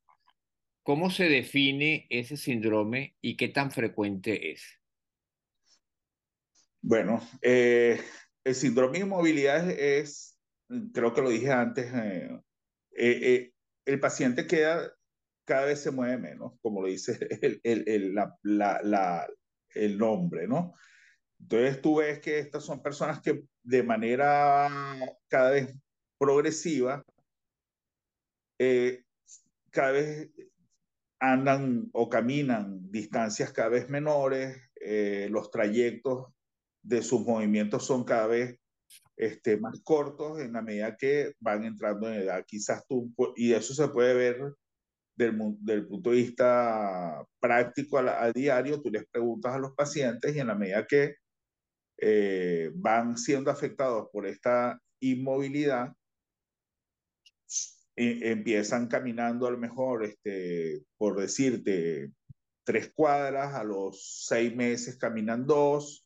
¿Cómo 0.89 1.11
se 1.11 1.25
define 1.25 2.07
ese 2.09 2.35
síndrome 2.35 3.15
y 3.21 3.37
qué 3.37 3.49
tan 3.49 3.69
frecuente 3.69 4.53
es? 4.53 4.63
Bueno, 6.81 7.21
eh, 7.43 8.01
el 8.43 8.55
síndrome 8.55 8.97
de 8.97 9.05
inmovilidad 9.05 9.69
es, 9.69 10.39
creo 10.91 11.13
que 11.13 11.21
lo 11.21 11.29
dije 11.29 11.51
antes, 11.51 11.93
eh, 11.93 12.41
eh, 12.97 13.53
el 13.85 13.99
paciente 13.99 14.47
queda, 14.47 14.91
cada 15.45 15.65
vez 15.65 15.79
se 15.79 15.91
mueve 15.91 16.17
menos, 16.17 16.53
como 16.59 16.81
lo 16.81 16.87
dice 16.87 17.19
el, 17.43 17.61
el, 17.63 17.87
el, 17.87 18.15
la, 18.15 18.81
la, 18.81 19.27
el 19.75 19.95
nombre, 19.95 20.47
¿no? 20.47 20.73
Entonces 21.39 21.83
tú 21.83 21.97
ves 21.97 22.17
que 22.17 22.39
estas 22.39 22.65
son 22.65 22.81
personas 22.81 23.21
que 23.21 23.43
de 23.61 23.83
manera 23.83 24.67
cada 25.27 25.51
vez 25.51 25.71
progresiva 26.17 27.05
cada 29.71 29.91
vez 29.91 30.31
andan 31.19 31.89
o 31.93 32.09
caminan 32.09 32.91
distancias 32.91 33.51
cada 33.51 33.69
vez 33.69 33.89
menores, 33.89 34.57
eh, 34.81 35.27
los 35.29 35.51
trayectos 35.51 36.27
de 36.81 37.01
sus 37.01 37.25
movimientos 37.25 37.85
son 37.85 38.03
cada 38.05 38.27
vez 38.27 38.57
este, 39.17 39.57
más 39.57 39.81
cortos 39.83 40.39
en 40.39 40.53
la 40.53 40.61
medida 40.61 40.95
que 40.95 41.33
van 41.39 41.65
entrando 41.65 42.07
en 42.07 42.21
edad. 42.21 42.45
Quizás 42.47 42.85
tú, 42.87 43.13
y 43.35 43.53
eso 43.53 43.73
se 43.73 43.89
puede 43.89 44.13
ver 44.13 44.53
del, 45.17 45.37
del 45.59 45.85
punto 45.85 46.11
de 46.11 46.15
vista 46.15 47.25
práctico 47.39 47.97
a, 47.97 48.23
a, 48.23 48.31
diario, 48.31 48.81
tú 48.81 48.89
les 48.89 49.05
preguntas 49.11 49.53
a 49.53 49.59
los 49.59 49.73
pacientes 49.73 50.33
y 50.33 50.39
en 50.39 50.47
la 50.47 50.55
medida 50.55 50.87
que 50.87 51.15
eh, 52.01 52.71
van 52.75 53.17
siendo 53.17 53.51
afectados 53.51 54.07
por 54.13 54.25
esta 54.25 54.79
inmovilidad, 55.01 55.93
empiezan 57.99 58.87
caminando 58.87 59.47
a 59.47 59.51
lo 59.51 59.57
mejor, 59.57 60.05
este, 60.05 60.83
por 60.97 61.19
decirte, 61.19 62.11
tres 62.63 62.91
cuadras, 62.93 63.53
a 63.55 63.63
los 63.63 64.25
seis 64.27 64.55
meses 64.55 64.97
caminan 64.97 65.45
dos, 65.45 66.05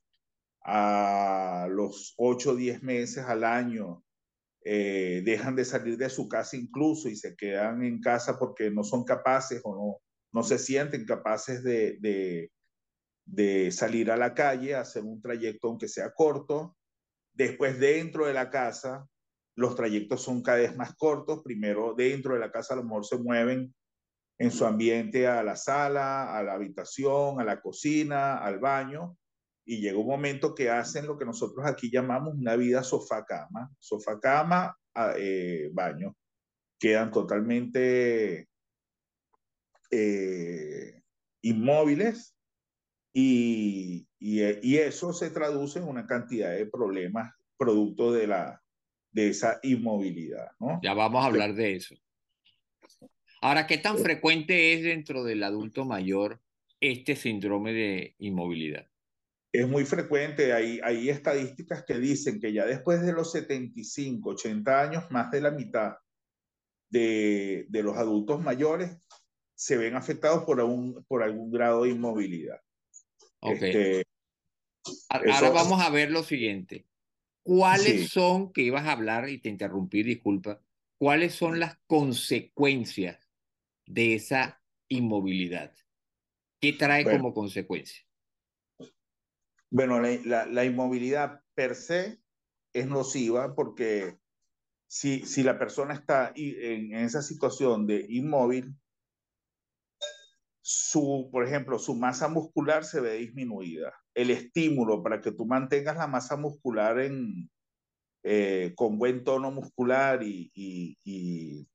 a 0.66 1.68
los 1.70 2.14
ocho 2.18 2.52
o 2.52 2.56
diez 2.56 2.82
meses 2.82 3.26
al 3.26 3.44
año 3.44 4.04
eh, 4.66 5.22
dejan 5.26 5.58
de 5.58 5.66
salir 5.66 5.98
de 5.98 6.10
su 6.10 6.30
casa 6.30 6.56
incluso 6.56 7.10
y 7.10 7.18
se 7.18 7.36
quedan 7.36 7.84
en 7.84 8.00
casa 8.00 8.40
porque 8.40 8.72
no 8.72 8.84
son 8.84 9.04
capaces 9.04 9.62
o 9.66 9.76
no, 9.76 10.02
no 10.32 10.44
se 10.44 10.58
sienten 10.58 11.06
capaces 11.06 11.64
de, 11.64 11.98
de, 12.00 12.50
de 13.26 13.72
salir 13.72 14.10
a 14.10 14.16
la 14.16 14.34
calle, 14.34 14.74
hacer 14.74 15.04
un 15.04 15.22
trayecto 15.22 15.68
aunque 15.68 15.90
sea 15.90 16.14
corto. 16.14 16.78
Después 17.34 17.78
dentro 17.78 18.26
de 18.26 18.34
la 18.34 18.50
casa 18.50 19.06
los 19.56 19.76
trayectos 19.76 20.22
son 20.22 20.42
cada 20.42 20.60
vez 20.60 20.76
más 20.76 20.96
cortos. 20.96 21.42
Primero, 21.44 21.94
dentro 21.96 22.34
de 22.34 22.40
la 22.40 22.52
casa 22.52 22.74
a 22.74 22.78
lo 22.78 22.84
mejor 22.84 23.06
se 23.06 23.18
mueven 23.18 23.74
en 24.40 24.52
su 24.52 24.66
ambiente 24.66 25.28
a 25.28 25.44
la 25.44 25.56
sala, 25.56 26.38
a 26.38 26.44
la 26.44 26.54
habitación, 26.54 27.40
a 27.40 27.44
la 27.44 27.62
cocina, 27.62 28.38
al 28.38 28.60
baño, 28.60 29.18
y 29.66 29.80
llega 29.80 29.98
un 29.98 30.08
momento 30.08 30.54
que 30.54 30.70
hacen 30.70 31.08
lo 31.08 31.18
que 31.18 31.26
nosotros 31.26 31.66
aquí 31.66 31.90
llamamos 31.90 32.34
una 32.34 32.56
vida 32.56 32.84
sofá-cama, 32.84 33.72
sofá-cama, 33.80 34.78
eh, 35.18 35.70
baño. 35.72 36.16
Quedan 36.80 37.12
totalmente 37.12 38.50
eh, 39.90 41.02
inmóviles 41.42 42.36
y, 43.14 44.08
y, 44.20 44.42
y, 44.68 44.78
eso 44.78 45.14
se 45.14 45.30
traduce 45.30 45.80
en 45.80 45.88
una 45.88 46.06
cantidad 46.08 46.52
de 46.52 46.66
problemas 46.66 47.32
producto 47.58 48.12
de 48.12 48.28
la, 48.28 48.63
de 49.14 49.30
esa 49.30 49.60
inmovilidad. 49.64 50.52
¿no? 50.60 50.80
Ya 50.84 50.94
vamos 50.94 51.24
a 51.24 51.28
hablar 51.28 51.54
de 51.54 51.76
eso. 51.76 51.96
Ahora, 53.42 53.68
¿qué 53.68 53.78
tan 53.78 53.98
frecuente 53.98 54.74
es 54.74 54.84
dentro 54.84 55.24
del 55.24 55.44
adulto 55.44 55.86
mayor 55.86 56.42
este 56.80 57.16
síndrome 57.16 57.74
de 57.74 58.16
inmovilidad? 58.20 58.88
Es 59.52 59.68
muy 59.68 59.86
frecuente, 59.86 60.52
hay, 60.52 60.80
hay 60.84 61.10
estadísticas 61.10 61.84
que 61.86 62.00
dicen 62.00 62.40
que 62.40 62.52
ya 62.52 62.66
después 62.66 63.02
de 63.02 63.14
los 63.14 63.32
75, 63.32 64.32
80 64.32 64.82
años, 64.82 65.12
más 65.12 65.30
de 65.30 65.42
la 65.42 65.52
mitad 65.52 65.98
de, 66.90 67.66
de 67.70 67.84
los 67.84 67.96
adultos 67.98 68.42
mayores 68.42 68.98
se 69.56 69.78
ven 69.78 69.96
afectados 69.96 70.44
por, 70.44 70.60
un, 70.62 71.04
por 71.06 71.22
algún 71.22 71.52
grado 71.52 71.84
de 71.84 71.92
inmovilidad. 71.92 72.60
Okay. 73.40 73.70
Este, 73.70 74.04
Ahora 75.10 75.32
eso, 75.32 75.54
vamos 75.54 75.82
a 75.82 75.90
ver 75.90 76.12
lo 76.12 76.24
siguiente. 76.24 76.86
¿Cuáles 77.44 78.02
sí. 78.02 78.08
son, 78.08 78.54
que 78.54 78.62
ibas 78.62 78.86
a 78.88 78.94
hablar 78.94 79.30
y 79.30 79.38
te 79.38 79.50
interrumpí, 79.50 80.02
disculpa, 80.02 80.62
cuáles 80.98 81.36
son 81.36 81.60
las 81.60 81.78
consecuencias 81.88 83.30
de 83.86 84.16
esa 84.16 84.62
inmovilidad? 84.88 85.74
¿Qué 86.62 86.74
trae 86.74 87.04
bueno, 87.04 87.20
como 87.20 87.34
consecuencia? 87.34 88.06
Bueno, 89.70 90.00
la, 90.00 90.18
la, 90.24 90.46
la, 90.46 90.64
inmovilidad 90.64 91.42
per 91.54 91.76
se 91.76 92.20
es 92.72 92.88
nociva 92.88 93.54
porque 93.56 94.18
si, 94.88 95.26
si 95.26 95.44
la 95.44 95.60
persona 95.60 95.94
está 95.94 96.32
en, 96.36 96.94
en 96.94 97.04
esa 97.04 97.22
situación 97.22 97.86
de 97.86 98.06
inmóvil, 98.08 98.74
su, 100.66 101.30
por 101.30 101.46
ejemplo, 101.46 101.78
su 101.78 101.94
masa 101.94 102.30
muscular 102.30 102.86
se 102.86 103.02
ve 103.02 103.16
disminuida. 103.16 103.94
El 104.16 104.32
estímulo 104.32 105.04
para 105.04 105.20
que 105.20 105.34
tú 105.34 105.46
mantengas 105.46 105.98
la 105.98 106.08
masa 106.08 106.38
muscular 106.38 107.00
en, 107.02 107.50
eh, 108.24 108.72
con 108.76 108.98
buen 108.98 109.26
tono 109.26 109.52
muscular 109.52 110.24
y, 110.24 110.50
y, 110.56 110.98
y, 111.04 111.68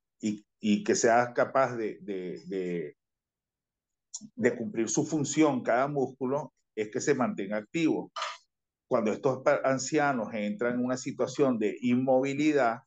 y 0.59 0.85
que 0.85 0.95
sea 0.95 1.35
capaz 1.35 1.76
de, 1.76 1.99
de, 2.00 2.40
de, 2.47 2.97
de, 4.35 4.57
cumplir 4.57 4.88
su 4.88 5.04
función 5.04 5.62
cada 5.62 5.87
músculo, 5.87 6.54
es 6.75 6.90
que 6.90 7.02
se 7.02 7.14
mantenga 7.14 7.59
activo. 7.59 8.11
Cuando 8.88 9.12
estos 9.12 9.42
ancianos 9.64 10.33
entran 10.33 10.76
en 10.76 10.85
una 10.87 10.97
situación 10.97 11.59
de 11.59 11.76
inmovilidad, 11.83 12.78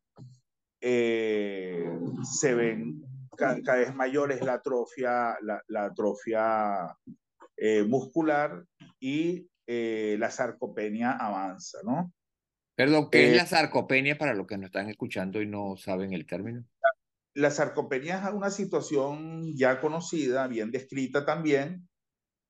eh, 0.81 1.85
se 2.23 2.55
ven 2.55 3.03
cada, 3.37 3.61
cada, 3.61 3.79
vez 3.79 3.95
mayores 3.95 4.41
la 4.41 4.53
atrofia, 4.53 5.37
la, 5.41 5.61
la 5.67 5.85
atrofia 5.85 6.95
eh, 7.57 7.83
muscular 7.83 8.65
y 8.99 9.47
eh, 9.67 10.15
la 10.19 10.31
sarcopenia 10.31 11.11
avanza, 11.11 11.79
¿no? 11.83 12.11
Perdón, 12.75 13.09
¿qué 13.11 13.29
es 13.29 13.37
la 13.37 13.45
sarcopenia 13.45 14.17
para 14.17 14.33
los 14.33 14.47
que 14.47 14.57
nos 14.57 14.65
están 14.67 14.89
escuchando 14.89 15.41
y 15.41 15.47
no 15.47 15.77
saben 15.77 16.13
el 16.13 16.25
término? 16.25 16.65
La 17.35 17.51
sarcopenia 17.51 18.27
es 18.27 18.33
una 18.33 18.49
situación 18.49 19.55
ya 19.55 19.79
conocida, 19.79 20.47
bien 20.47 20.71
descrita 20.71 21.25
también, 21.25 21.87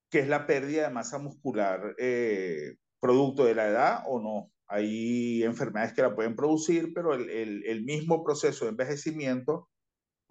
que 0.09 0.19
es 0.19 0.27
la 0.27 0.47
pérdida 0.47 0.87
de 0.87 0.93
masa 0.93 1.19
muscular 1.19 1.93
eh, 1.97 2.75
producto 2.99 3.45
de 3.45 3.55
la 3.55 3.67
edad 3.67 4.03
o 4.07 4.21
no. 4.21 4.51
Hay 4.67 5.43
enfermedades 5.43 5.93
que 5.93 6.01
la 6.01 6.15
pueden 6.15 6.35
producir, 6.35 6.93
pero 6.93 7.13
el, 7.13 7.29
el, 7.29 7.65
el, 7.65 7.83
mismo 7.83 8.23
proceso 8.23 8.63
de 8.63 8.71
envejecimiento 8.71 9.69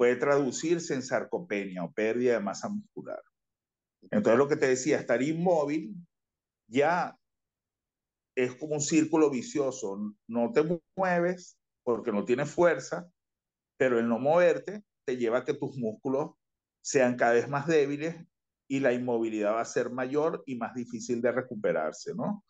puede 0.01 0.17
traducirse 0.17 0.95
en 0.95 1.03
sarcopenia 1.03 1.85
o 1.85 1.93
pérdida 1.93 2.33
de 2.33 2.41
masa 2.41 2.71
muscular. 2.71 3.23
Entonces 4.11 4.39
lo 4.39 4.49
que 4.49 4.57
te 4.57 4.69
decía, 4.69 4.97
estar 4.97 5.21
inmóvil 5.21 5.95
ya 6.67 7.19
es 8.35 8.55
como 8.55 8.77
un 8.77 8.81
círculo 8.81 9.29
vicioso. 9.29 10.17
No 10.27 10.53
te 10.55 10.63
mueves 10.97 11.59
porque 11.83 12.13
no 12.13 12.25
tienes 12.25 12.51
fuerza, 12.51 13.13
pero 13.77 13.99
el 13.99 14.09
no 14.09 14.19
moverte 14.19 14.83
te 15.05 15.19
lleva 15.19 15.41
a 15.41 15.45
que 15.45 15.53
tus 15.53 15.77
músculos 15.77 16.31
sean 16.83 17.19
cada 17.19 17.35
vez 17.35 17.47
más 17.51 17.67
débiles 17.67 18.17
y 18.69 18.81
la 18.81 18.95
inmovilidad 18.95 19.53
va 19.53 19.61
a 19.61 19.67
ser 19.67 19.91
mayor 19.91 20.43
y 20.47 20.55
más 20.55 20.73
difícil 20.73 21.21
de 21.21 21.33
recuperarse, 21.33 22.15
¿no? 22.15 22.43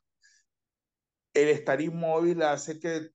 El 1.34 1.48
estar 1.48 1.80
inmóvil 1.80 2.42
hace 2.42 2.78
que, 2.78 3.10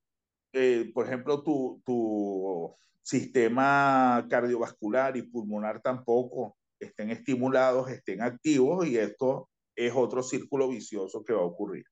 eh, 0.51 0.91
por 0.93 1.05
ejemplo, 1.05 1.41
tu, 1.41 1.81
tu 1.85 2.75
sistema 3.05 4.25
cardiovascular 4.27 5.15
y 5.15 5.21
pulmonar 5.21 5.79
tampoco 5.79 6.57
estén 6.79 7.11
estimulados, 7.11 7.91
estén 7.91 8.23
activos 8.23 8.87
y 8.87 8.97
esto 8.97 9.47
es 9.75 9.93
otro 9.95 10.23
círculo 10.23 10.69
vicioso 10.69 11.23
que 11.23 11.33
va 11.33 11.41
a 11.41 11.45
ocurrir. 11.45 11.85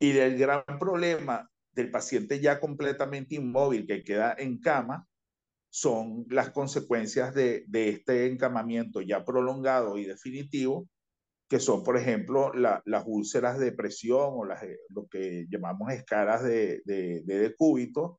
Y 0.00 0.10
el 0.18 0.36
gran 0.36 0.64
problema 0.80 1.48
del 1.70 1.92
paciente 1.92 2.40
ya 2.40 2.58
completamente 2.58 3.36
inmóvil 3.36 3.86
que 3.86 4.02
queda 4.02 4.34
en 4.36 4.58
cama 4.58 5.06
son 5.70 6.26
las 6.28 6.50
consecuencias 6.50 7.32
de, 7.32 7.64
de 7.68 7.90
este 7.90 8.26
encamamiento 8.26 9.02
ya 9.02 9.24
prolongado 9.24 9.98
y 9.98 10.04
definitivo, 10.04 10.88
que 11.48 11.60
son, 11.60 11.84
por 11.84 11.96
ejemplo, 11.96 12.52
la, 12.52 12.82
las 12.86 13.04
úlceras 13.06 13.60
de 13.60 13.70
presión 13.70 14.30
o 14.32 14.44
las, 14.44 14.64
lo 14.88 15.06
que 15.06 15.46
llamamos 15.48 15.92
escaras 15.92 16.42
de, 16.42 16.82
de, 16.84 17.22
de 17.22 17.38
decúbito, 17.38 18.18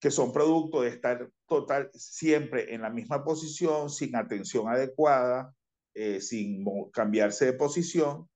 que 0.00 0.10
son 0.10 0.32
producto 0.32 0.82
de 0.82 0.90
estar 0.90 1.30
total 1.46 1.90
siempre 1.94 2.74
en 2.74 2.82
la 2.82 2.90
misma 2.90 3.24
posición, 3.24 3.90
sin 3.90 4.14
atención 4.14 4.68
adecuada, 4.68 5.54
eh, 5.94 6.20
sin 6.20 6.64
cambiarse 6.92 7.46
de 7.46 7.52
posición. 7.54 8.28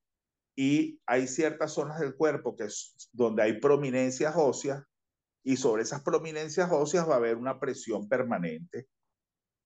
Y 0.56 1.00
hay 1.06 1.26
ciertas 1.26 1.72
zonas 1.72 2.00
del 2.00 2.16
cuerpo 2.16 2.56
que 2.56 2.64
es 2.64 3.08
donde 3.12 3.42
hay 3.42 3.60
prominencias 3.60 4.34
óseas 4.36 4.82
y 5.44 5.56
sobre 5.56 5.82
esas 5.82 6.02
prominencias 6.02 6.70
óseas 6.70 7.08
va 7.08 7.14
a 7.14 7.18
haber 7.18 7.36
una 7.36 7.58
presión 7.58 8.08
permanente. 8.08 8.88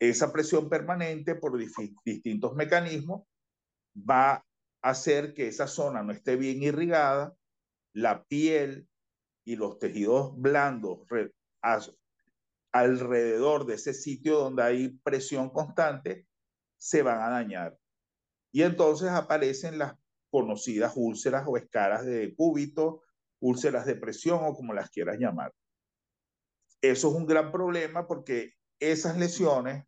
Esa 0.00 0.32
presión 0.32 0.68
permanente 0.68 1.34
por 1.34 1.56
distintos 1.56 2.54
mecanismos 2.54 3.22
va 3.98 4.34
a 4.34 4.44
hacer 4.82 5.34
que 5.34 5.48
esa 5.48 5.66
zona 5.66 6.02
no 6.02 6.12
esté 6.12 6.36
bien 6.36 6.62
irrigada, 6.62 7.34
la 7.94 8.24
piel 8.24 8.88
y 9.46 9.56
los 9.56 9.78
tejidos 9.78 10.34
blandos 10.36 11.00
alrededor 12.72 13.66
de 13.66 13.74
ese 13.74 13.94
sitio 13.94 14.38
donde 14.38 14.62
hay 14.62 14.88
presión 15.04 15.50
constante 15.50 16.26
se 16.76 17.02
van 17.02 17.20
a 17.22 17.30
dañar. 17.30 17.78
Y 18.52 18.62
entonces 18.62 19.08
aparecen 19.08 19.78
las 19.78 19.94
conocidas 20.30 20.92
úlceras 20.96 21.44
o 21.46 21.56
escaras 21.56 22.04
de 22.04 22.34
cúbito, 22.34 23.02
úlceras 23.40 23.86
de 23.86 23.94
presión 23.94 24.40
o 24.42 24.54
como 24.54 24.74
las 24.74 24.90
quieras 24.90 25.18
llamar. 25.18 25.52
Eso 26.82 27.08
es 27.08 27.14
un 27.14 27.26
gran 27.26 27.50
problema 27.50 28.06
porque 28.06 28.52
esas 28.78 29.16
lesiones, 29.16 29.84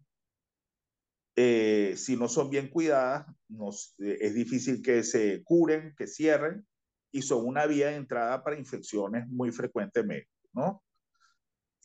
eh, 1.37 1.95
si 1.97 2.17
no 2.17 2.29
son 2.29 2.49
bien 2.49 2.69
cuidadas, 2.69 3.27
nos, 3.49 3.95
eh, 3.99 4.19
es 4.21 4.35
difícil 4.35 4.81
que 4.81 5.03
se 5.03 5.43
curen, 5.45 5.95
que 5.97 6.07
cierren, 6.07 6.67
y 7.12 7.23
son 7.23 7.47
una 7.47 7.67
vía 7.67 7.89
de 7.89 7.97
entrada 7.97 8.43
para 8.43 8.59
infecciones 8.59 9.27
muy 9.29 9.51
frecuentemente, 9.51 10.31
¿no? 10.53 10.83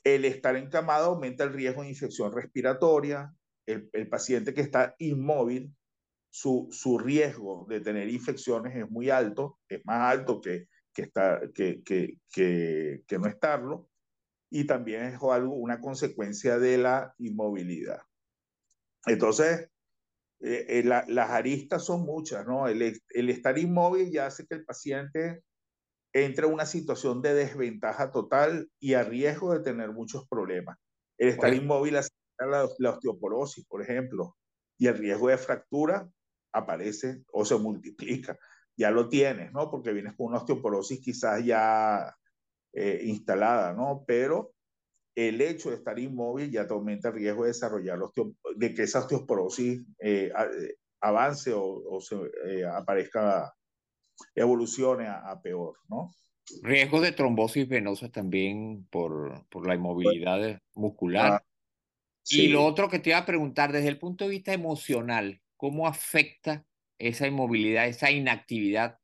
El 0.03 0.25
estar 0.25 0.55
encamado 0.55 1.11
aumenta 1.11 1.43
el 1.43 1.53
riesgo 1.53 1.83
de 1.83 1.89
infección 1.89 2.31
respiratoria. 2.31 3.33
El, 3.65 4.09
paciente 4.09 4.53
que 4.53 4.61
está 4.61 4.95
inmóvil, 4.97 5.73
su, 6.29 6.67
su, 6.71 6.97
riesgo 6.97 7.65
de 7.69 7.79
tener 7.79 8.09
infecciones 8.09 8.75
es 8.75 8.89
muy 8.89 9.09
alto, 9.09 9.59
es 9.69 9.81
más 9.85 10.11
alto 10.11 10.41
que, 10.41 10.67
que, 10.93 11.03
está, 11.03 11.39
que, 11.53 11.81
que, 11.83 12.17
que, 12.29 13.19
no 13.19 13.27
estarlo. 13.27 13.87
Y 14.49 14.65
también 14.65 15.05
es 15.05 15.19
algo, 15.21 15.53
una 15.53 15.79
consecuencia 15.79 16.59
de 16.59 16.79
la 16.79 17.13
inmovilidad. 17.19 18.01
Entonces, 19.05 19.69
eh, 20.41 20.65
eh, 20.67 20.83
la, 20.83 21.05
las 21.07 21.29
aristas 21.29 21.85
son 21.85 22.01
muchas, 22.01 22.45
¿no? 22.45 22.67
El, 22.67 22.81
el, 22.81 23.29
estar 23.29 23.57
inmóvil 23.57 24.11
ya 24.11 24.25
hace 24.25 24.45
que 24.47 24.55
el 24.55 24.65
paciente 24.65 25.43
entra 26.13 26.47
en 26.47 26.53
una 26.53 26.65
situación 26.65 27.21
de 27.21 27.33
desventaja 27.33 28.11
total 28.11 28.69
y 28.79 28.93
a 28.95 29.03
riesgo 29.03 29.53
de 29.53 29.61
tener 29.61 29.91
muchos 29.91 30.27
problemas. 30.27 30.77
El 31.17 31.29
estar 31.29 31.49
bueno. 31.49 31.63
inmóvil 31.63 31.97
hace 31.97 32.09
la, 32.39 32.67
la 32.79 32.91
osteoporosis, 32.91 33.65
por 33.65 33.81
ejemplo, 33.81 34.35
y 34.77 34.87
el 34.87 34.97
riesgo 34.97 35.29
de 35.29 35.37
fractura 35.37 36.09
aparece 36.53 37.23
o 37.31 37.45
se 37.45 37.55
multiplica. 37.55 38.37
Ya 38.77 38.89
lo 38.91 39.07
tienes, 39.09 39.51
¿no? 39.51 39.69
Porque 39.69 39.93
vienes 39.93 40.15
con 40.15 40.27
una 40.27 40.37
osteoporosis 40.37 41.01
quizás 41.01 41.45
ya 41.45 42.15
eh, 42.73 43.01
instalada, 43.03 43.73
¿no? 43.73 44.03
Pero 44.07 44.53
el 45.15 45.41
hecho 45.41 45.69
de 45.69 45.75
estar 45.75 45.99
inmóvil 45.99 46.49
ya 46.49 46.65
te 46.65 46.73
aumenta 46.73 47.09
el 47.09 47.15
riesgo 47.15 47.43
de 47.43 47.49
desarrollar 47.49 47.99
de 48.55 48.73
que 48.73 48.83
esa 48.83 48.99
osteoporosis 48.99 49.81
eh, 49.99 50.31
avance 51.01 51.53
o, 51.53 51.63
o 51.63 52.01
se 52.01 52.15
eh, 52.45 52.65
aparezca 52.65 53.53
evolucione 54.35 55.07
a, 55.07 55.29
a, 55.29 55.41
peor, 55.41 55.77
¿no? 55.87 56.11
Riesgo 56.63 57.01
de 57.01 57.11
trombosis 57.11 57.67
venosa 57.67 58.09
también 58.09 58.87
por, 58.89 59.47
por 59.49 59.67
la 59.67 59.75
inmovilidad 59.75 60.61
muscular. 60.75 61.33
Ah, 61.33 61.45
sí. 62.23 62.43
Y 62.43 62.47
lo 62.49 62.65
otro 62.65 62.89
que 62.89 62.99
te 62.99 63.11
iba 63.11 63.19
a 63.19 63.25
preguntar, 63.25 63.71
desde 63.71 63.87
el 63.87 63.99
punto 63.99 64.25
de 64.25 64.31
vista 64.31 64.53
emocional, 64.53 65.41
¿cómo 65.55 65.87
afecta 65.87 66.65
esa 66.97 67.27
inmovilidad, 67.27 67.87
esa 67.87 68.11
inactividad, 68.11 68.99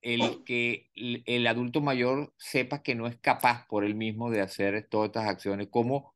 el 0.00 0.42
que 0.44 0.90
el 0.94 1.46
adulto 1.46 1.80
mayor 1.80 2.34
sepa 2.36 2.82
que 2.82 2.94
no 2.94 3.06
es 3.06 3.16
capaz 3.18 3.66
por 3.68 3.84
él 3.84 3.94
mismo 3.94 4.30
de 4.30 4.40
hacer 4.40 4.88
todas 4.88 5.06
estas 5.08 5.28
acciones? 5.28 5.68
¿Cómo, 5.70 6.14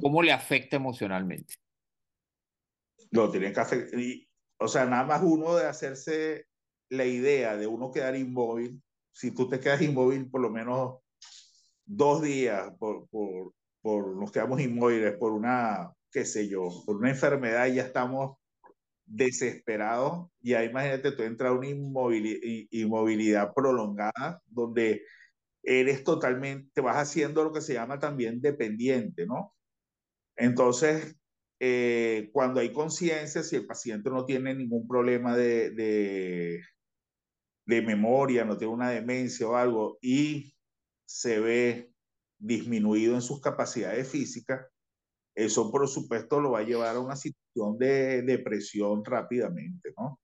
cómo 0.00 0.22
le 0.22 0.32
afecta 0.32 0.76
emocionalmente? 0.76 1.54
Lo 3.10 3.30
tiene 3.30 3.52
que 3.52 3.60
afectar. 3.60 4.00
O 4.58 4.68
sea, 4.68 4.86
nada 4.86 5.04
más 5.04 5.22
uno 5.22 5.56
de 5.56 5.66
hacerse 5.66 6.46
la 6.92 7.06
idea 7.06 7.56
de 7.56 7.66
uno 7.66 7.90
quedar 7.90 8.14
inmóvil, 8.16 8.82
si 9.12 9.30
tú 9.30 9.48
te 9.48 9.58
quedas 9.58 9.80
inmóvil 9.80 10.28
por 10.30 10.42
lo 10.42 10.50
menos 10.50 10.98
dos 11.86 12.20
días, 12.20 12.70
por, 12.78 13.08
por, 13.08 13.54
por 13.80 14.16
nos 14.16 14.30
quedamos 14.30 14.60
inmóviles 14.60 15.16
por 15.16 15.32
una, 15.32 15.90
qué 16.10 16.26
sé 16.26 16.48
yo, 16.48 16.68
por 16.84 16.96
una 16.96 17.08
enfermedad 17.08 17.66
y 17.66 17.76
ya 17.76 17.84
estamos 17.84 18.36
desesperados, 19.06 20.28
y 20.42 20.52
ahí 20.52 20.68
imagínate 20.68 21.12
tú 21.12 21.22
entras 21.22 21.50
a 21.50 21.54
una 21.54 21.68
inmovilidad, 21.68 22.40
inmovilidad 22.70 23.54
prolongada 23.54 24.42
donde 24.46 25.02
eres 25.62 26.04
totalmente, 26.04 26.70
te 26.74 26.82
vas 26.82 26.96
haciendo 26.96 27.42
lo 27.42 27.52
que 27.52 27.62
se 27.62 27.72
llama 27.72 27.98
también 27.98 28.42
dependiente, 28.42 29.26
¿no? 29.26 29.54
Entonces, 30.36 31.16
eh, 31.58 32.28
cuando 32.32 32.60
hay 32.60 32.70
conciencia, 32.70 33.42
si 33.42 33.56
el 33.56 33.66
paciente 33.66 34.10
no 34.10 34.26
tiene 34.26 34.54
ningún 34.54 34.86
problema 34.86 35.34
de, 35.36 36.60
de 37.64 37.82
memoria, 37.82 38.44
no 38.44 38.56
tiene 38.56 38.74
una 38.74 38.90
demencia 38.90 39.46
o 39.48 39.56
algo, 39.56 39.98
y 40.00 40.54
se 41.04 41.40
ve 41.40 41.92
disminuido 42.38 43.14
en 43.14 43.22
sus 43.22 43.40
capacidades 43.40 44.08
físicas, 44.08 44.66
eso 45.34 45.70
por 45.70 45.86
supuesto 45.88 46.40
lo 46.40 46.52
va 46.52 46.60
a 46.60 46.64
llevar 46.64 46.96
a 46.96 47.00
una 47.00 47.16
situación 47.16 47.78
de 47.78 48.22
depresión 48.22 49.04
rápidamente, 49.04 49.92
¿no? 49.96 50.20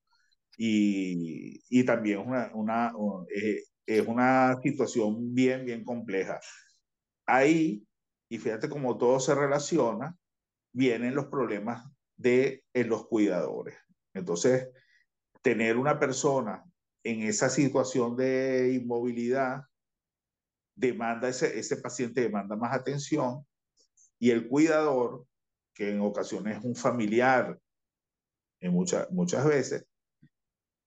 Y, 0.57 1.62
y 1.70 1.85
también 1.85 2.18
una, 2.18 2.51
una, 2.55 2.92
eh, 3.35 3.62
es 3.87 4.07
una 4.07 4.59
situación 4.62 5.33
bien, 5.33 5.64
bien 5.64 5.85
compleja. 5.85 6.40
Ahí, 7.27 7.87
y 8.29 8.38
fíjate 8.38 8.68
cómo 8.68 8.98
todo 8.98 9.20
se 9.20 9.35
relaciona, 9.35 10.16
vienen 10.72 11.14
los 11.14 11.27
problemas 11.27 11.85
de 12.16 12.64
los 12.74 13.07
cuidadores. 13.07 13.77
Entonces, 14.12 14.68
tener 15.42 15.77
una 15.77 15.98
persona 15.98 16.64
en 17.11 17.23
esa 17.23 17.49
situación 17.49 18.16
de 18.16 18.75
inmovilidad 18.75 19.62
demanda, 20.77 21.29
ese, 21.29 21.59
ese 21.59 21.79
paciente 21.79 22.21
demanda 22.21 22.55
más 22.55 22.75
atención 22.75 23.47
y 24.18 24.31
el 24.31 24.47
cuidador, 24.47 25.25
que 25.75 25.90
en 25.90 26.01
ocasiones 26.01 26.59
es 26.59 26.64
un 26.64 26.75
familiar, 26.75 27.59
en 28.61 28.73
muchas, 28.73 29.11
muchas 29.11 29.47
veces, 29.47 29.87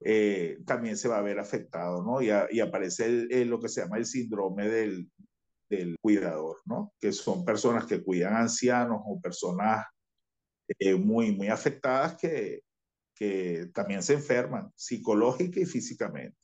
eh, 0.02 0.60
también 0.66 0.96
se 0.98 1.08
va 1.08 1.18
a 1.18 1.24
ver 1.24 1.40
afectado, 1.40 2.04
¿no? 2.04 2.22
Y, 2.22 2.30
y 2.52 2.60
aparece 2.60 3.46
lo 3.46 3.60
que 3.60 3.70
se 3.70 3.82
llama 3.82 3.98
el 3.98 4.06
síndrome 4.06 4.68
del, 4.68 5.10
del, 5.70 5.96
cuidador, 6.02 6.58
¿no? 6.66 6.94
Que 7.00 7.12
son 7.14 7.46
personas 7.46 7.86
que 7.86 8.04
cuidan 8.04 8.36
ancianos 8.36 9.02
o 9.06 9.20
personas 9.20 9.86
eh, 10.80 10.96
muy, 10.96 11.36
muy 11.36 11.48
afectadas 11.48 12.18
que, 12.18 12.62
que 13.22 13.68
también 13.72 14.02
se 14.02 14.14
enferman 14.14 14.72
psicológica 14.76 15.60
y 15.60 15.66
físicamente. 15.66 16.36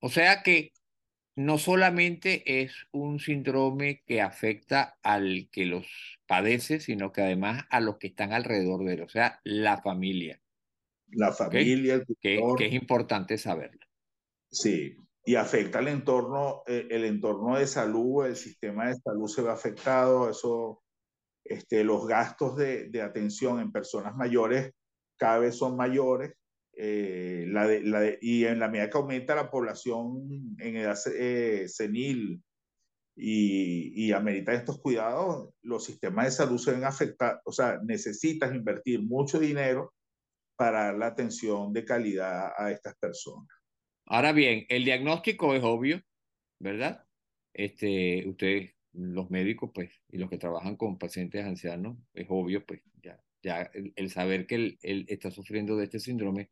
O 0.00 0.08
sea 0.08 0.42
que 0.42 0.72
no 1.34 1.58
solamente 1.58 2.62
es 2.62 2.72
un 2.90 3.20
síndrome 3.20 4.02
que 4.06 4.22
afecta 4.22 4.98
al 5.02 5.50
que 5.52 5.66
los 5.66 5.86
padece, 6.26 6.80
sino 6.80 7.12
que 7.12 7.20
además 7.20 7.66
a 7.68 7.80
los 7.80 7.98
que 7.98 8.06
están 8.06 8.32
alrededor 8.32 8.86
de 8.86 8.94
él, 8.94 9.02
o 9.02 9.10
sea, 9.10 9.42
la 9.44 9.82
familia. 9.82 10.40
La 11.08 11.32
familia, 11.32 12.02
que, 12.22 12.40
que, 12.56 12.66
es 12.66 12.72
importante 12.72 13.36
saberlo. 13.36 13.86
Sí, 14.50 14.96
y 15.22 15.34
afecta 15.34 15.80
el 15.80 15.88
entorno, 15.88 16.62
eh, 16.66 16.88
el 16.90 17.04
entorno 17.04 17.58
de 17.58 17.66
salud, 17.66 18.24
el 18.24 18.36
sistema 18.36 18.88
de 18.88 18.94
salud 18.94 19.28
se 19.28 19.42
ve 19.42 19.50
afectado, 19.50 20.30
eso, 20.30 20.82
este, 21.44 21.84
los 21.84 22.06
gastos 22.06 22.56
de, 22.56 22.88
de 22.88 23.02
atención 23.02 23.60
en 23.60 23.70
personas 23.70 24.16
mayores 24.16 24.72
cada 25.16 25.38
vez 25.38 25.56
son 25.56 25.76
mayores 25.76 26.32
eh, 26.78 27.46
la 27.48 27.66
de, 27.66 27.82
la 27.82 28.02
y 28.20 28.44
en 28.44 28.58
la 28.58 28.68
medida 28.68 28.90
que 28.90 28.98
aumenta 28.98 29.34
la 29.34 29.50
población 29.50 30.56
en 30.58 30.76
edad 30.76 30.98
eh, 31.14 31.66
senil 31.68 32.42
y, 33.16 34.06
y 34.06 34.12
amerita 34.12 34.52
estos 34.52 34.78
cuidados, 34.78 35.54
los 35.62 35.84
sistemas 35.84 36.26
de 36.26 36.30
salud 36.32 36.58
se 36.58 36.72
ven 36.72 36.84
afectados, 36.84 37.40
o 37.46 37.52
sea, 37.52 37.80
necesitas 37.82 38.54
invertir 38.54 39.02
mucho 39.02 39.38
dinero 39.38 39.94
para 40.54 40.92
la 40.92 41.06
atención 41.06 41.72
de 41.72 41.84
calidad 41.86 42.52
a 42.58 42.70
estas 42.70 42.94
personas. 42.98 43.48
Ahora 44.04 44.32
bien, 44.32 44.66
el 44.68 44.84
diagnóstico 44.84 45.54
es 45.54 45.62
obvio, 45.64 46.02
¿verdad? 46.60 47.06
Este, 47.54 48.28
ustedes, 48.28 48.72
los 48.92 49.30
médicos, 49.30 49.70
pues, 49.74 49.90
y 50.10 50.18
los 50.18 50.28
que 50.28 50.38
trabajan 50.38 50.76
con 50.76 50.98
pacientes 50.98 51.42
ancianos, 51.44 51.96
es 52.12 52.26
obvio, 52.28 52.64
pues, 52.66 52.82
ya, 53.02 53.18
ya 53.42 53.62
el, 53.74 53.92
el 53.96 54.10
saber 54.10 54.46
que 54.46 54.54
él, 54.56 54.78
él, 54.82 55.06
está 55.08 55.30
sufriendo 55.30 55.76
de 55.76 55.84
este 55.84 56.00
síndrome, 56.00 56.50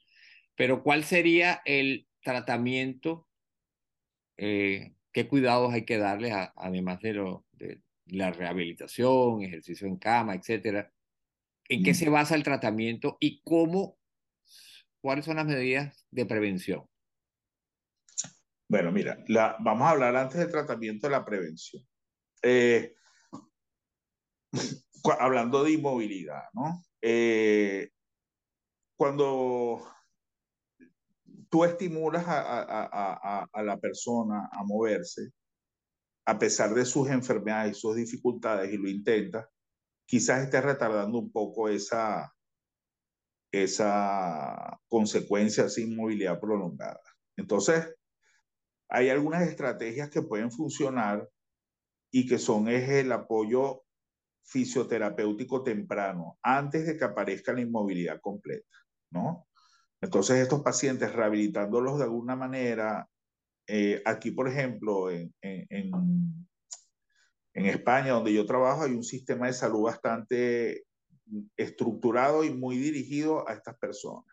pero 0.56 0.82
¿cuál 0.82 1.04
sería 1.04 1.62
el 1.64 2.06
tratamiento? 2.22 3.28
Eh, 4.36 4.94
¿Qué 5.12 5.28
cuidados 5.28 5.72
hay 5.72 5.84
que 5.84 5.98
darles, 5.98 6.32
además 6.56 7.00
de, 7.00 7.14
lo, 7.14 7.46
de 7.52 7.80
la 8.06 8.32
rehabilitación, 8.32 9.42
ejercicio 9.42 9.86
en 9.86 9.96
cama, 9.96 10.34
etcétera? 10.34 10.92
¿En 11.68 11.82
qué 11.82 11.92
mm. 11.92 11.94
se 11.94 12.08
basa 12.10 12.34
el 12.34 12.42
tratamiento 12.42 13.16
y 13.20 13.40
cómo, 13.42 13.98
cuáles 15.00 15.24
son 15.24 15.36
las 15.36 15.46
medidas 15.46 16.06
de 16.10 16.26
prevención? 16.26 16.84
Bueno, 18.68 18.90
mira, 18.90 19.22
la, 19.28 19.56
vamos 19.60 19.86
a 19.86 19.90
hablar 19.90 20.16
antes 20.16 20.38
del 20.38 20.50
tratamiento 20.50 21.06
de 21.06 21.10
la 21.12 21.24
prevención. 21.24 21.82
Eh, 22.42 22.94
hablando 25.12 25.64
de 25.64 25.72
inmovilidad, 25.72 26.44
¿no? 26.52 26.82
Eh, 27.02 27.90
cuando 28.96 29.86
tú 31.50 31.64
estimulas 31.64 32.26
a, 32.26 32.40
a, 32.40 32.88
a, 32.90 33.48
a, 33.52 33.62
la 33.62 33.78
persona 33.78 34.48
a 34.50 34.64
moverse, 34.64 35.30
a 36.26 36.38
pesar 36.38 36.74
de 36.74 36.84
sus 36.84 37.08
enfermedades 37.10 37.76
y 37.76 37.80
sus 37.80 37.96
dificultades, 37.96 38.72
y 38.72 38.78
lo 38.78 38.88
intentas, 38.88 39.46
quizás 40.06 40.42
estés 40.42 40.64
retardando 40.64 41.18
un 41.18 41.30
poco 41.30 41.68
esa, 41.68 42.34
esa 43.52 44.80
consecuencia 44.88 45.68
sin 45.68 45.94
movilidad 45.94 46.40
prolongada. 46.40 47.00
Entonces, 47.36 47.94
hay 48.88 49.10
algunas 49.10 49.42
estrategias 49.42 50.10
que 50.10 50.22
pueden 50.22 50.50
funcionar 50.50 51.28
y 52.10 52.26
que 52.26 52.38
son 52.38 52.68
es 52.68 52.88
el 52.88 53.12
apoyo 53.12 53.83
fisioterapéutico 54.44 55.62
temprano, 55.62 56.38
antes 56.42 56.86
de 56.86 56.96
que 56.96 57.04
aparezca 57.04 57.52
la 57.52 57.62
inmovilidad 57.62 58.20
completa, 58.20 58.76
¿no? 59.10 59.48
Entonces, 60.00 60.36
estos 60.36 60.62
pacientes, 60.62 61.12
rehabilitándolos 61.12 61.98
de 61.98 62.04
alguna 62.04 62.36
manera, 62.36 63.08
eh, 63.66 64.02
aquí, 64.04 64.30
por 64.30 64.48
ejemplo, 64.48 65.10
en, 65.10 65.34
en, 65.40 65.66
en, 67.54 67.66
España, 67.66 68.12
donde 68.12 68.34
yo 68.34 68.44
trabajo, 68.44 68.82
hay 68.82 68.92
un 68.92 69.02
sistema 69.02 69.46
de 69.46 69.54
salud 69.54 69.84
bastante 69.84 70.84
estructurado 71.56 72.44
y 72.44 72.50
muy 72.50 72.76
dirigido 72.76 73.48
a 73.48 73.54
estas 73.54 73.78
personas. 73.78 74.26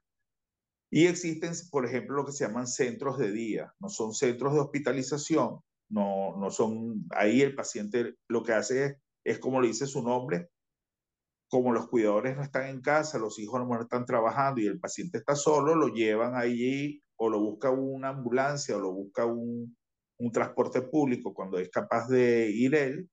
Y 0.89 1.05
existen, 1.05 1.53
por 1.71 1.85
ejemplo, 1.85 2.17
lo 2.17 2.25
que 2.25 2.33
se 2.33 2.45
llaman 2.45 2.67
centros 2.67 3.17
de 3.17 3.31
día, 3.31 3.73
no 3.79 3.87
son 3.87 4.13
centros 4.13 4.53
de 4.53 4.59
hospitalización, 4.59 5.61
no, 5.89 6.35
no 6.37 6.51
son, 6.51 7.05
ahí 7.11 7.41
el 7.41 7.55
paciente 7.55 8.15
lo 8.27 8.43
que 8.43 8.51
hace 8.51 8.85
es, 8.85 8.97
es 9.23 9.39
como 9.39 9.61
le 9.61 9.67
dice 9.67 9.87
su 9.87 10.01
nombre, 10.01 10.49
como 11.49 11.73
los 11.73 11.87
cuidadores 11.87 12.37
no 12.37 12.43
están 12.43 12.67
en 12.67 12.81
casa, 12.81 13.19
los 13.19 13.37
hijos 13.37 13.61
no 13.67 13.81
están 13.81 14.05
trabajando 14.05 14.61
y 14.61 14.67
el 14.67 14.79
paciente 14.79 15.17
está 15.17 15.35
solo, 15.35 15.75
lo 15.75 15.89
llevan 15.89 16.35
allí 16.35 17.03
o 17.17 17.29
lo 17.29 17.39
busca 17.39 17.69
una 17.69 18.09
ambulancia 18.09 18.77
o 18.77 18.79
lo 18.79 18.93
busca 18.93 19.25
un, 19.25 19.75
un 20.17 20.31
transporte 20.31 20.81
público 20.81 21.33
cuando 21.33 21.57
es 21.57 21.69
capaz 21.69 22.07
de 22.07 22.49
ir 22.49 22.73
él. 22.75 23.09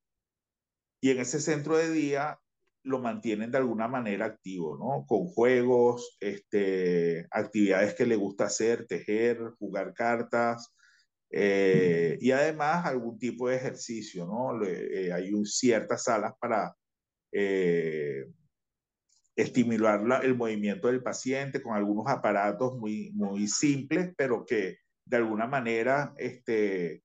Y 1.01 1.11
en 1.11 1.19
ese 1.19 1.41
centro 1.41 1.77
de 1.77 1.91
día 1.91 2.39
lo 2.85 3.01
mantienen 3.01 3.51
de 3.51 3.59
alguna 3.59 3.89
manera 3.89 4.27
activo, 4.27 4.77
¿no? 4.79 5.05
Con 5.07 5.27
juegos, 5.27 6.17
este, 6.21 7.27
actividades 7.31 7.95
que 7.95 8.07
le 8.07 8.17
gusta 8.17 8.45
hacer, 8.45 8.87
tejer, 8.87 9.39
jugar 9.59 9.95
cartas, 9.95 10.73
eh, 11.31 12.19
y 12.21 12.31
además 12.31 12.87
algún 12.87 13.19
tipo 13.19 13.49
de 13.49 13.57
ejercicio, 13.57 14.27
¿no? 14.27 14.65
Eh, 14.65 15.13
hay 15.13 15.33
un, 15.33 15.45
ciertas 15.45 16.05
salas 16.05 16.35
para 16.41 16.75
eh, 17.33 18.27
estimular 19.37 20.03
la, 20.03 20.19
el 20.19 20.35
movimiento 20.35 20.89
del 20.89 21.03
paciente 21.03 21.63
con 21.63 21.77
algunos 21.77 22.07
aparatos 22.09 22.79
muy, 22.79 23.13
muy 23.13 23.47
simples, 23.47 24.13
pero 24.17 24.45
que 24.47 24.79
de 25.05 25.17
alguna 25.17 25.47
manera 25.47 26.15
este, 26.17 27.03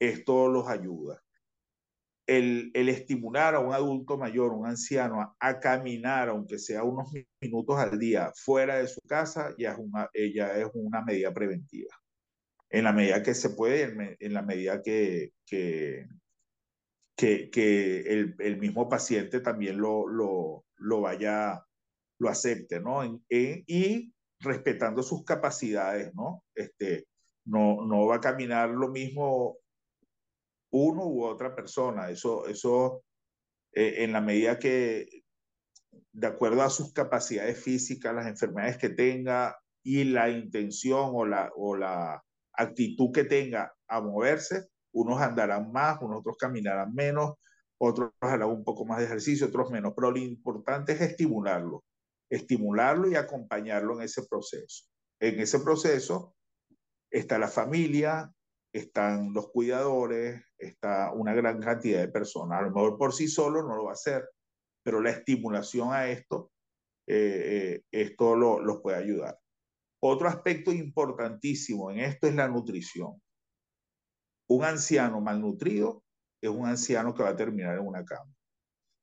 esto 0.00 0.48
los 0.48 0.68
ayuda. 0.68 1.22
El, 2.26 2.70
el, 2.74 2.90
estimular 2.90 3.54
a 3.54 3.60
un 3.60 3.72
adulto 3.72 4.18
mayor, 4.18 4.52
un 4.52 4.66
anciano, 4.66 5.20
a, 5.22 5.34
a, 5.40 5.58
caminar, 5.60 6.28
aunque 6.28 6.58
sea 6.58 6.84
unos 6.84 7.10
minutos 7.40 7.78
al 7.78 7.98
día, 7.98 8.30
fuera 8.36 8.76
de 8.76 8.86
su 8.86 9.00
casa, 9.00 9.54
ya 9.56 9.72
es 9.72 9.78
una, 9.78 10.10
ya 10.34 10.58
es 10.58 10.68
una 10.74 11.02
medida 11.02 11.32
preventiva. 11.32 11.98
En 12.70 12.84
la 12.84 12.92
medida 12.92 13.22
que 13.22 13.34
se 13.34 13.50
puede, 13.50 14.16
en, 14.20 14.32
la 14.34 14.42
medida 14.42 14.82
que, 14.82 15.32
que, 15.46 16.06
que, 17.16 18.00
el, 18.06 18.36
el, 18.38 18.58
mismo 18.58 18.88
paciente 18.88 19.40
también 19.40 19.78
lo, 19.78 20.06
lo, 20.06 20.64
lo 20.76 21.00
vaya, 21.00 21.64
lo 22.18 22.28
acepte, 22.28 22.80
¿no? 22.80 23.22
Y 23.30 24.12
respetando 24.40 25.02
sus 25.02 25.24
capacidades, 25.24 26.14
¿no? 26.14 26.44
Este, 26.54 27.06
no, 27.46 27.86
no 27.86 28.06
va 28.06 28.16
a 28.16 28.20
caminar 28.20 28.68
lo 28.70 28.88
mismo 28.88 29.58
uno 30.70 31.06
u 31.06 31.24
otra 31.24 31.54
persona. 31.54 32.10
Eso, 32.10 32.46
eso 32.46 33.02
eh, 33.72 34.04
en 34.04 34.12
la 34.12 34.20
medida 34.20 34.58
que, 34.58 35.22
de 36.12 36.26
acuerdo 36.26 36.62
a 36.62 36.70
sus 36.70 36.92
capacidades 36.92 37.62
físicas, 37.62 38.14
las 38.14 38.26
enfermedades 38.26 38.78
que 38.78 38.90
tenga 38.90 39.58
y 39.82 40.04
la 40.04 40.28
intención 40.28 41.10
o 41.14 41.24
la, 41.24 41.50
o 41.56 41.76
la 41.76 42.22
actitud 42.58 43.10
que 43.12 43.24
tenga 43.24 43.72
a 43.86 44.00
moverse, 44.00 44.68
unos 44.92 45.20
andarán 45.20 45.72
más, 45.72 46.00
unos 46.02 46.20
otros 46.20 46.36
caminarán 46.36 46.94
menos, 46.94 47.34
otros 47.80 48.12
harán 48.20 48.48
un 48.48 48.64
poco 48.64 48.84
más 48.84 48.98
de 48.98 49.04
ejercicio, 49.04 49.46
otros 49.46 49.70
menos, 49.70 49.92
pero 49.94 50.10
lo 50.10 50.18
importante 50.18 50.92
es 50.92 51.00
estimularlo, 51.00 51.84
estimularlo 52.30 53.08
y 53.08 53.14
acompañarlo 53.14 53.94
en 53.94 54.02
ese 54.02 54.26
proceso. 54.26 54.84
En 55.20 55.40
ese 55.40 55.60
proceso 55.60 56.34
está 57.10 57.38
la 57.38 57.48
familia, 57.48 58.32
están 58.72 59.32
los 59.32 59.50
cuidadores, 59.50 60.42
está 60.58 61.12
una 61.12 61.34
gran 61.34 61.60
cantidad 61.60 62.00
de 62.00 62.08
personas. 62.08 62.58
A 62.58 62.62
lo 62.62 62.70
mejor 62.70 62.98
por 62.98 63.12
sí 63.14 63.28
solo 63.28 63.62
no 63.62 63.76
lo 63.76 63.84
va 63.84 63.90
a 63.90 63.94
hacer, 63.94 64.28
pero 64.82 65.00
la 65.00 65.10
estimulación 65.10 65.92
a 65.92 66.08
esto, 66.08 66.50
eh, 67.06 67.82
eh, 67.82 67.82
esto 67.90 68.36
lo, 68.36 68.82
puede 68.82 68.98
ayudar. 68.98 69.38
Otro 70.00 70.28
aspecto 70.28 70.72
importantísimo 70.72 71.90
en 71.90 72.00
esto 72.00 72.28
es 72.28 72.34
la 72.34 72.48
nutrición. 72.48 73.20
un 74.50 74.64
anciano 74.64 75.20
malnutrido 75.20 76.02
es 76.40 76.50
un 76.50 76.66
anciano 76.66 77.14
que 77.14 77.22
va 77.22 77.30
a 77.30 77.36
terminar 77.36 77.76
en 77.76 77.86
una 77.86 78.04
cama. 78.04 78.32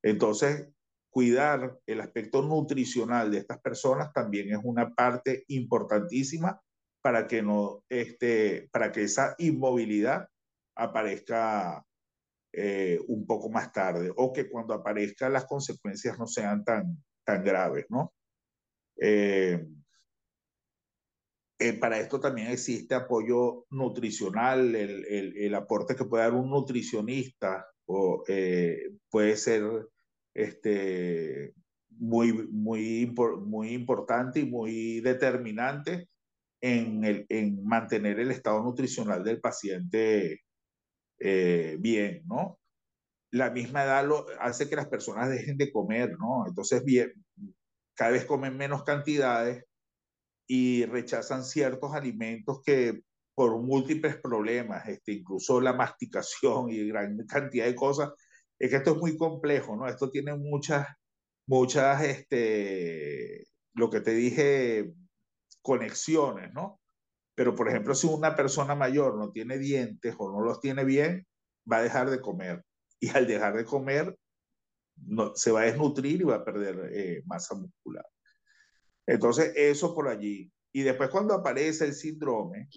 Entonces, 0.04 0.70
cuidar 1.12 1.80
el 1.86 2.02
aspecto 2.02 2.42
nutricional 2.42 3.32
de 3.32 3.40
estas 3.40 3.60
personas 3.62 4.12
también 4.12 4.52
es 4.52 4.60
una 4.64 4.94
parte 4.94 5.44
importantísima 5.48 6.60
para 7.02 7.28
que 7.28 7.44
no 7.44 7.84
este, 7.90 8.68
para 8.72 8.92
que 8.92 9.04
esa 9.04 9.36
inmovilidad 9.38 10.28
aparezca 10.76 11.86
eh, 12.52 13.00
un 13.08 13.26
poco 13.26 13.50
más 13.50 13.72
tarde 13.72 14.12
o 14.16 14.34
que 14.34 14.50
cuando 14.50 14.74
aparezcan 14.74 15.34
las 15.34 15.46
consecuencias 15.46 16.18
no 16.18 16.26
sean 16.26 16.64
tan, 16.64 17.04
tan 17.24 17.44
graves, 17.44 17.86
¿no? 17.90 18.14
Eh, 19.00 19.66
eh, 21.60 21.74
para 21.74 22.00
esto 22.00 22.20
también 22.20 22.48
existe 22.52 22.96
apoyo 22.96 23.66
nutricional, 23.70 24.76
el, 24.76 25.06
el, 25.06 25.38
el, 25.38 25.56
aporte 25.56 25.96
que 25.96 26.06
puede 26.06 26.24
dar 26.24 26.34
un 26.34 26.50
nutricionista 26.50 27.66
o, 27.86 28.24
eh, 28.28 28.92
puede 29.10 29.38
ser 29.38 29.64
este, 30.34 31.54
muy, 31.90 32.34
muy, 32.50 33.14
muy 33.46 33.70
importante 33.74 34.42
y 34.42 34.46
muy 34.46 35.00
determinante 35.02 36.10
en, 36.62 37.06
el, 37.06 37.26
en 37.30 37.64
mantener 37.66 38.20
el 38.20 38.32
estado 38.32 38.62
nutricional 38.64 39.24
del 39.24 39.40
paciente 39.40 40.42
eh, 41.20 41.78
bien, 41.80 42.24
¿no? 42.26 42.60
La 43.32 43.50
misma 43.50 43.84
edad 43.84 44.10
hace 44.40 44.70
que 44.70 44.76
las 44.76 44.88
personas 44.88 45.30
dejen 45.30 45.58
de 45.58 45.72
comer, 45.72 46.12
¿no? 46.20 46.46
Entonces, 46.48 46.84
bien, 46.84 47.14
cada 47.96 48.12
vez 48.12 48.26
comen 48.26 48.58
menos 48.58 48.84
cantidades 48.84 49.64
y 50.48 50.86
rechazan 50.86 51.44
ciertos 51.44 51.94
alimentos 51.94 52.62
que 52.64 53.02
por 53.36 53.62
múltiples 53.62 54.18
problemas, 54.18 54.88
este, 54.88 55.14
incluso 55.14 55.60
la 55.60 55.74
masticación 55.74 56.70
y 56.70 56.88
gran 56.88 57.18
cantidad 57.28 57.66
de 57.66 57.76
cosas, 57.76 58.12
es 58.58 58.70
que 58.70 58.78
esto 58.78 58.92
es 58.94 58.98
muy 58.98 59.18
complejo, 59.18 59.76
¿no? 59.76 59.88
Esto 59.88 60.10
tiene 60.10 60.34
muchas, 60.36 60.88
muchas, 61.48 62.02
este, 62.04 63.46
lo 63.74 63.90
que 63.90 64.00
te 64.00 64.12
dije, 64.12 64.94
conexiones, 65.62 66.54
¿no? 66.54 66.80
Pero, 67.36 67.56
por 67.56 67.68
ejemplo, 67.68 67.94
si 67.94 68.08
una 68.08 68.36
persona 68.36 68.76
mayor 68.76 69.18
no 69.18 69.32
tiene 69.32 69.58
dientes 69.58 70.16
o 70.18 70.32
no 70.32 70.42
los 70.42 70.62
tiene 70.62 70.86
bien, 70.86 71.28
va 71.70 71.78
a 71.78 71.84
dejar 71.84 72.10
de 72.10 72.22
comer. 72.22 72.64
Y 73.02 73.10
al 73.10 73.28
dejar 73.28 73.58
de 73.58 73.66
comer, 73.66 74.18
no, 74.96 75.36
se 75.36 75.52
va 75.52 75.62
a 75.62 75.66
desnutrir 75.66 76.22
y 76.22 76.24
va 76.24 76.36
a 76.36 76.46
perder 76.46 76.90
eh, 76.94 77.24
masa 77.26 77.56
muscular. 77.56 78.06
Entonces, 79.08 79.54
eso 79.56 79.94
por 79.94 80.08
allí. 80.08 80.52
Y 80.74 80.84
después 80.84 81.10
cuando 81.10 81.34
aparece 81.34 81.86
el 81.86 81.94
síndrome, 81.94 82.70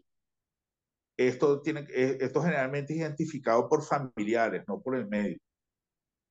esto, 1.17 1.61
tiene, 1.63 1.87
eh, 1.91 2.19
esto 2.21 2.43
generalmente 2.43 2.93
es 2.93 3.01
identificado 3.01 3.69
por 3.69 3.83
familiares, 3.83 4.63
no 4.69 4.81
por 4.81 4.97
el 4.97 5.09
médico 5.09 5.43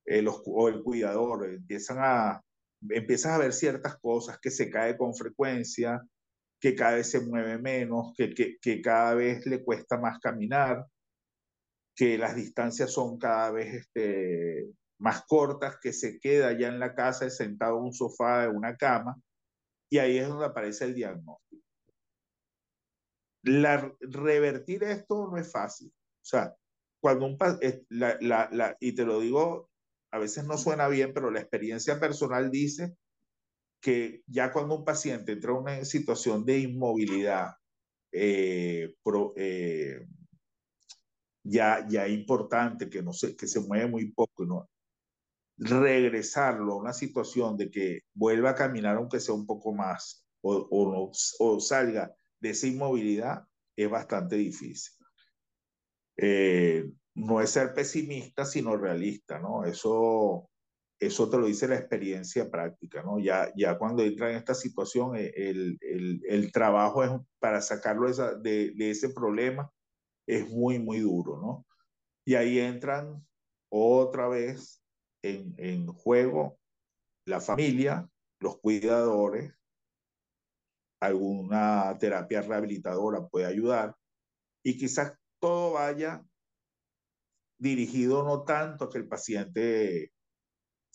eh, 0.06 0.22
los, 0.22 0.42
o 0.46 0.70
el 0.70 0.82
cuidador. 0.82 1.50
Empiezan 1.50 1.98
a, 2.00 2.42
empiezas 2.90 3.34
a 3.34 3.38
ver 3.38 3.54
ciertas 3.54 3.98
cosas, 3.98 4.40
que 4.40 4.50
se 4.50 4.70
cae 4.70 4.96
con 4.98 5.14
frecuencia, 5.14 6.02
que 6.60 6.76
cada 6.76 6.96
vez 6.96 7.12
se 7.12 7.20
mueve 7.20 7.58
menos, 7.58 8.14
que, 8.16 8.34
que, 8.34 8.58
que 8.62 8.82
cada 8.82 9.14
vez 9.16 9.46
le 9.46 9.64
cuesta 9.64 9.98
más 9.98 10.20
caminar, 10.20 10.86
que 11.96 12.18
las 12.18 12.36
distancias 12.36 12.92
son 12.92 13.18
cada 13.18 13.52
vez 13.52 13.74
este, 13.74 14.70
más 15.00 15.26
cortas, 15.26 15.78
que 15.82 15.92
se 15.92 16.20
queda 16.20 16.58
ya 16.58 16.70
en 16.70 16.80
la 16.80 16.96
casa 16.96 17.30
sentado 17.30 17.78
en 17.78 17.86
un 17.86 17.94
sofá, 17.94 18.46
en 18.46 18.56
una 18.56 18.78
cama, 18.78 19.20
y 19.90 19.98
ahí 20.00 20.18
es 20.18 20.28
donde 20.28 20.46
aparece 20.46 20.86
el 20.86 20.94
diagnóstico. 20.94 21.64
La, 23.44 23.94
revertir 24.02 24.84
esto 24.84 25.30
no 25.30 25.38
es 25.38 25.52
fácil. 25.52 25.88
O 25.90 26.26
sea, 26.26 26.54
cuando 27.00 27.26
un 27.26 27.38
la, 27.90 28.18
la, 28.20 28.50
la, 28.52 28.78
y 28.80 28.94
te 28.94 29.06
lo 29.06 29.20
digo, 29.20 29.70
a 30.12 30.20
veces 30.20 30.46
no 30.46 30.58
suena 30.58 30.88
bien, 30.88 31.14
pero 31.14 31.32
la 31.32 31.40
experiencia 31.40 32.00
personal 32.00 32.52
dice 32.52 32.96
que 33.82 34.24
ya 34.26 34.52
cuando 34.52 34.76
un 34.76 34.86
paciente 34.86 35.32
entra 35.32 35.52
en 35.52 35.58
una 35.58 35.86
situación 35.86 36.46
de 36.46 36.60
inmovilidad, 36.60 37.56
eh, 38.12 38.96
pro, 39.04 39.34
eh, 39.38 40.06
ya, 41.44 41.86
ya 41.88 42.08
importante, 42.08 42.90
que, 42.90 43.02
no 43.02 43.14
se, 43.14 43.36
que 43.36 43.48
se 43.48 43.60
mueve 43.62 43.88
muy 43.88 44.12
poco, 44.12 44.46
¿no? 44.46 44.70
Regresarlo 45.58 46.74
a 46.74 46.78
una 46.78 46.94
situación 46.94 47.58
de 47.58 47.72
que 47.72 48.02
vuelva 48.14 48.52
a 48.52 48.56
caminar 48.56 48.98
aunque 48.98 49.20
sea 49.20 49.34
un 49.34 49.46
poco 49.46 49.74
más 49.74 50.26
o, 50.42 51.12
o, 51.40 51.60
salga 51.60 52.16
de 52.40 52.52
esa 52.52 52.68
inmovilidad 52.68 53.44
es 53.76 53.90
bastante 53.90 54.36
difícil. 54.36 54.94
Eh, 56.18 56.90
no 57.16 57.42
es 57.42 57.50
ser 57.50 57.74
pesimista, 57.74 58.46
sino 58.46 58.78
realista, 58.78 59.40
¿no? 59.40 59.66
Eso, 59.66 60.50
eso 61.00 61.30
te 61.30 61.38
lo 61.38 61.48
dice 61.48 61.68
la 61.68 61.78
experiencia 61.78 62.50
práctica, 62.50 63.04
¿no? 63.04 63.20
Ya, 63.20 63.52
ya 63.56 63.78
cuando 63.78 64.04
entra 64.04 64.30
en 64.30 64.38
esta 64.38 64.54
situación, 64.54 65.16
eh, 65.16 65.32
el, 65.36 65.78
el, 65.82 66.22
el 66.28 66.52
trabajo 66.52 67.04
es 67.04 67.12
para 67.40 67.62
sacarlo 67.62 68.08
esa, 68.08 68.36
de, 68.36 68.72
de 68.76 68.92
ese 68.92 69.10
problema 69.10 69.72
es 70.28 70.50
muy, 70.50 70.78
muy 70.78 71.00
duro, 71.00 71.40
¿no? 71.40 71.66
Y 72.26 72.36
ahí 72.36 72.60
entran 72.60 73.26
otra 73.70 74.28
vez 74.28 74.84
en, 75.28 75.88
juego 75.88 76.60
la 77.26 77.42
familia, 77.42 78.10
los 78.40 78.60
cuidadores, 78.60 79.54
alguna 81.02 81.98
terapia 82.00 82.42
rehabilitadora 82.42 83.28
puede 83.28 83.46
ayudar 83.46 83.96
y 84.64 84.78
quizás 84.78 85.14
todo 85.40 85.74
vaya 85.74 86.24
dirigido 87.60 88.24
no 88.24 88.44
tanto 88.44 88.86
a 88.86 88.90
que 88.90 88.98
el 88.98 89.08
paciente 89.08 90.12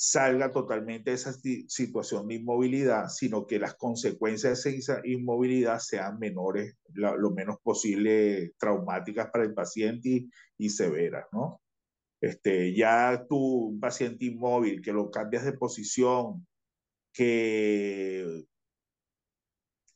salga 0.04 0.50
totalmente 0.50 1.10
de 1.10 1.16
esa 1.16 1.32
situación 1.32 2.26
de 2.26 2.34
inmovilidad, 2.34 3.08
sino 3.08 3.46
que 3.46 3.60
las 3.60 3.74
consecuencias 3.76 4.64
de 4.64 4.76
esa 4.76 5.00
inmovilidad 5.04 5.78
sean 5.78 6.18
menores, 6.18 6.76
lo, 6.92 7.30
menos 7.30 7.58
posible 7.62 8.52
traumáticas 8.58 9.30
para 9.30 9.44
el 9.44 9.54
paciente 9.54 10.26
y 10.58 10.70
severas, 10.70 11.26
¿no? 11.30 11.60
Este, 12.22 12.72
ya 12.72 13.26
tú, 13.28 13.36
un 13.70 13.80
paciente 13.80 14.26
inmóvil, 14.26 14.80
que 14.80 14.92
lo 14.92 15.10
cambias 15.10 15.44
de 15.44 15.54
posición, 15.54 16.46
que, 17.12 18.44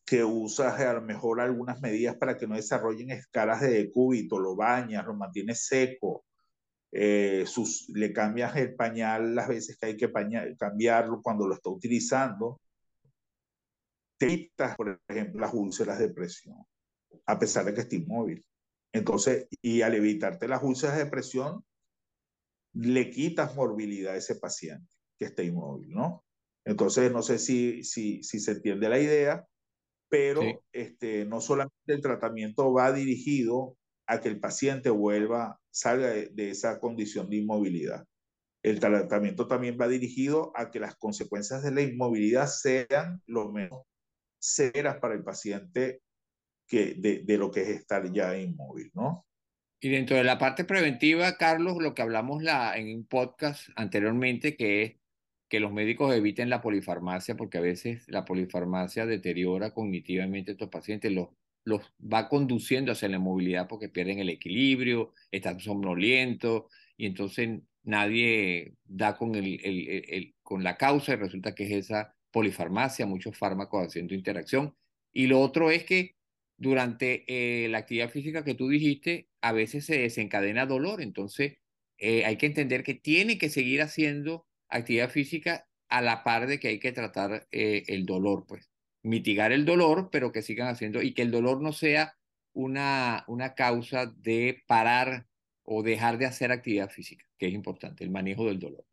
que 0.04 0.24
usas 0.24 0.80
a 0.80 0.94
lo 0.94 1.02
mejor 1.02 1.40
algunas 1.40 1.80
medidas 1.80 2.16
para 2.16 2.36
que 2.36 2.48
no 2.48 2.56
desarrollen 2.56 3.12
escalas 3.12 3.60
de 3.60 3.70
decúbito, 3.70 4.40
lo 4.40 4.56
bañas, 4.56 5.06
lo 5.06 5.14
mantienes 5.14 5.66
seco, 5.66 6.24
eh, 6.90 7.44
sus, 7.46 7.88
le 7.90 8.12
cambias 8.12 8.56
el 8.56 8.74
pañal 8.74 9.36
las 9.36 9.46
veces 9.46 9.76
que 9.78 9.86
hay 9.86 9.96
que 9.96 10.08
pañal, 10.08 10.56
cambiarlo 10.58 11.22
cuando 11.22 11.46
lo 11.46 11.54
está 11.54 11.70
utilizando, 11.70 12.60
te 14.18 14.26
quitas, 14.26 14.76
por 14.76 15.00
ejemplo, 15.06 15.42
las 15.42 15.54
úlceras 15.54 16.00
de 16.00 16.08
presión, 16.08 16.56
a 17.26 17.38
pesar 17.38 17.66
de 17.66 17.74
que 17.74 17.82
esté 17.82 17.96
inmóvil. 17.96 18.44
Entonces, 18.92 19.46
y 19.62 19.82
al 19.82 19.94
evitarte 19.94 20.48
las 20.48 20.64
úlceras 20.64 20.96
de 20.96 21.06
presión, 21.06 21.64
le 22.76 23.10
quitas 23.10 23.54
morbilidad 23.56 24.14
a 24.14 24.16
ese 24.16 24.36
paciente 24.36 24.88
que 25.18 25.26
está 25.26 25.42
inmóvil, 25.42 25.90
¿no? 25.90 26.24
Entonces, 26.64 27.10
no 27.12 27.22
sé 27.22 27.38
si, 27.38 27.84
si, 27.84 28.22
si 28.22 28.40
se 28.40 28.52
entiende 28.52 28.88
la 28.88 28.98
idea, 28.98 29.46
pero 30.08 30.42
sí. 30.42 30.54
este, 30.72 31.24
no 31.24 31.40
solamente 31.40 31.74
el 31.86 32.00
tratamiento 32.00 32.72
va 32.72 32.92
dirigido 32.92 33.76
a 34.06 34.20
que 34.20 34.28
el 34.28 34.40
paciente 34.40 34.90
vuelva, 34.90 35.60
salga 35.70 36.08
de, 36.08 36.28
de, 36.28 36.50
esa 36.50 36.78
condición 36.80 37.30
de 37.30 37.36
inmovilidad. 37.36 38.04
El 38.62 38.80
tratamiento 38.80 39.46
también 39.46 39.78
va 39.80 39.88
dirigido 39.88 40.52
a 40.54 40.70
que 40.70 40.80
las 40.80 40.96
consecuencias 40.96 41.62
de 41.62 41.72
la 41.72 41.82
inmovilidad 41.82 42.46
sean 42.46 43.22
lo 43.26 43.50
menos 43.52 43.82
severas 44.38 44.98
para 44.98 45.14
el 45.14 45.24
paciente 45.24 46.02
que 46.68 46.94
de, 46.98 47.22
de 47.24 47.38
lo 47.38 47.50
que 47.50 47.62
es 47.62 47.68
estar 47.68 48.12
ya 48.12 48.36
inmóvil, 48.36 48.90
¿no? 48.94 49.24
Y 49.80 49.90
dentro 49.90 50.16
de 50.16 50.24
la 50.24 50.38
parte 50.38 50.64
preventiva, 50.64 51.36
Carlos, 51.36 51.76
lo 51.80 51.94
que 51.94 52.02
hablamos 52.02 52.42
la, 52.42 52.76
en 52.76 52.94
un 52.94 53.06
podcast 53.06 53.68
anteriormente, 53.76 54.56
que 54.56 54.82
es 54.82 54.96
que 55.48 55.60
los 55.60 55.72
médicos 55.72 56.14
eviten 56.14 56.50
la 56.50 56.60
polifarmacia, 56.62 57.36
porque 57.36 57.58
a 57.58 57.60
veces 57.60 58.04
la 58.08 58.24
polifarmacia 58.24 59.06
deteriora 59.06 59.72
cognitivamente 59.72 60.50
a 60.50 60.54
estos 60.54 60.70
pacientes, 60.70 61.12
los, 61.12 61.28
los 61.64 61.82
va 62.00 62.28
conduciendo 62.28 62.92
hacia 62.92 63.08
la 63.08 63.18
movilidad 63.18 63.68
porque 63.68 63.88
pierden 63.88 64.18
el 64.18 64.30
equilibrio, 64.30 65.12
están 65.30 65.60
somnolientos, 65.60 66.64
y 66.96 67.06
entonces 67.06 67.60
nadie 67.84 68.74
da 68.84 69.16
con, 69.16 69.34
el, 69.34 69.60
el, 69.62 70.04
el, 70.08 70.34
con 70.42 70.64
la 70.64 70.76
causa 70.76 71.12
y 71.12 71.16
resulta 71.16 71.54
que 71.54 71.64
es 71.64 71.72
esa 71.72 72.16
polifarmacia, 72.32 73.06
muchos 73.06 73.36
fármacos 73.38 73.86
haciendo 73.86 74.14
interacción. 74.14 74.74
Y 75.12 75.28
lo 75.28 75.40
otro 75.40 75.70
es 75.70 75.84
que 75.84 76.15
durante 76.58 77.24
eh, 77.28 77.68
la 77.68 77.78
actividad 77.78 78.10
física 78.10 78.44
que 78.44 78.54
tú 78.54 78.68
dijiste, 78.68 79.28
a 79.40 79.52
veces 79.52 79.84
se 79.86 79.98
desencadena 79.98 80.66
dolor, 80.66 81.02
entonces 81.02 81.58
eh, 81.98 82.24
hay 82.24 82.36
que 82.36 82.46
entender 82.46 82.82
que 82.82 82.94
tiene 82.94 83.38
que 83.38 83.50
seguir 83.50 83.82
haciendo 83.82 84.46
actividad 84.68 85.10
física 85.10 85.68
a 85.88 86.02
la 86.02 86.24
par 86.24 86.46
de 86.46 86.58
que 86.58 86.68
hay 86.68 86.78
que 86.80 86.92
tratar 86.92 87.46
eh, 87.52 87.84
el 87.88 88.06
dolor, 88.06 88.44
pues 88.46 88.70
mitigar 89.02 89.52
el 89.52 89.64
dolor, 89.64 90.08
pero 90.10 90.32
que 90.32 90.42
sigan 90.42 90.68
haciendo 90.68 91.00
y 91.02 91.14
que 91.14 91.22
el 91.22 91.30
dolor 91.30 91.62
no 91.62 91.72
sea 91.72 92.16
una, 92.52 93.24
una 93.28 93.54
causa 93.54 94.06
de 94.06 94.62
parar 94.66 95.26
o 95.62 95.82
dejar 95.82 96.18
de 96.18 96.26
hacer 96.26 96.50
actividad 96.50 96.90
física, 96.90 97.24
que 97.38 97.46
es 97.48 97.54
importante, 97.54 98.02
el 98.02 98.10
manejo 98.10 98.46
del 98.46 98.58
dolor. 98.58 98.84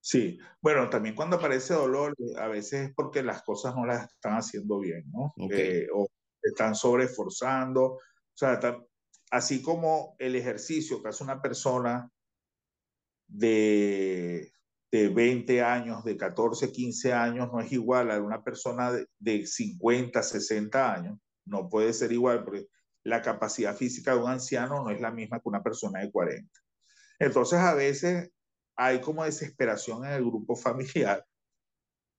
Sí, 0.00 0.38
bueno, 0.60 0.88
también 0.88 1.14
cuando 1.14 1.36
aparece 1.36 1.74
dolor, 1.74 2.14
a 2.38 2.48
veces 2.48 2.88
es 2.88 2.94
porque 2.94 3.22
las 3.22 3.42
cosas 3.42 3.74
no 3.74 3.84
las 3.84 4.10
están 4.10 4.34
haciendo 4.34 4.78
bien, 4.78 5.04
¿no? 5.10 5.34
Eh, 5.50 5.86
o 5.92 6.08
están 6.42 6.74
sobreesforzando. 6.74 7.84
O 7.84 8.00
sea, 8.34 8.60
así 9.30 9.62
como 9.62 10.16
el 10.18 10.36
ejercicio 10.36 11.02
que 11.02 11.08
hace 11.08 11.24
una 11.24 11.42
persona 11.42 12.10
de, 13.26 14.52
de 14.90 15.08
20 15.08 15.62
años, 15.62 16.04
de 16.04 16.16
14, 16.16 16.72
15 16.72 17.12
años, 17.12 17.48
no 17.52 17.60
es 17.60 17.72
igual 17.72 18.10
a 18.10 18.20
una 18.20 18.42
persona 18.42 18.92
de, 18.92 19.06
de 19.18 19.46
50, 19.46 20.22
60 20.22 20.94
años. 20.94 21.18
No 21.44 21.68
puede 21.68 21.92
ser 21.92 22.12
igual 22.12 22.44
porque 22.44 22.68
la 23.04 23.22
capacidad 23.22 23.76
física 23.76 24.14
de 24.14 24.20
un 24.20 24.30
anciano 24.30 24.82
no 24.82 24.90
es 24.90 25.00
la 25.00 25.10
misma 25.10 25.38
que 25.40 25.48
una 25.48 25.62
persona 25.62 26.00
de 26.00 26.10
40. 26.10 26.48
Entonces, 27.18 27.58
a 27.58 27.74
veces 27.74 28.30
hay 28.76 29.00
como 29.00 29.24
desesperación 29.24 30.04
en 30.04 30.12
el 30.12 30.24
grupo 30.24 30.54
familiar 30.54 31.26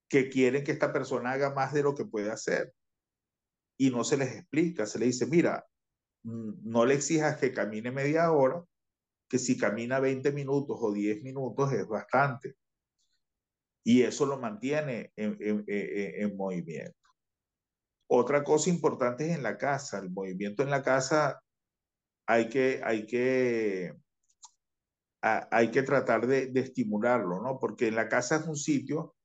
que 0.10 0.28
quieren 0.30 0.64
que 0.64 0.72
esta 0.72 0.92
persona 0.92 1.32
haga 1.32 1.54
más 1.54 1.72
de 1.72 1.84
lo 1.84 1.96
que 1.96 2.06
puede 2.06 2.32
hacer. 2.32 2.74
Y 3.80 3.92
no 3.92 4.04
se 4.04 4.18
les 4.18 4.36
explica, 4.36 4.86
se 4.86 5.00
le 5.00 5.06
dice, 5.06 5.26
mira, 5.26 5.66
mm, 6.24 6.70
no 6.70 6.86
le 6.86 6.96
exijas 6.96 7.38
que 7.38 7.54
camine 7.54 7.92
media 7.92 8.32
hora, 8.32 8.64
que 9.30 9.40
si 9.40 9.58
camina 9.58 10.00
20 10.00 10.32
minutos 10.34 10.78
o 10.82 10.92
10 10.92 11.24
minutos 11.24 11.72
es 11.72 11.88
bastante. 11.88 12.56
Y 13.86 14.02
eso 14.02 14.26
lo 14.26 14.38
mantiene 14.38 15.14
en, 15.16 15.38
en, 15.40 15.64
en, 15.68 16.36
movimiento. 16.36 17.00
Otra 18.08 18.44
cosa 18.44 18.70
importante 18.70 19.30
es 19.30 19.38
en 19.38 19.44
la 19.44 19.58
casa, 19.58 20.00
el 20.00 20.10
movimiento 20.10 20.64
en 20.64 20.72
la 20.72 20.84
casa 20.84 21.42
hay 22.28 22.50
que, 22.50 22.82
hay 22.84 23.06
que, 23.06 23.94
hay 25.22 25.72
que 25.72 25.84
tratar 25.84 26.28
de, 26.28 26.48
de, 26.48 26.60
estimularlo, 26.60 27.42
¿no? 27.42 27.58
Porque 27.60 27.88
en 27.88 27.96
la 27.96 28.10
casa 28.10 28.38
es 28.38 28.48
un 28.48 28.56
sitio, 28.56 29.16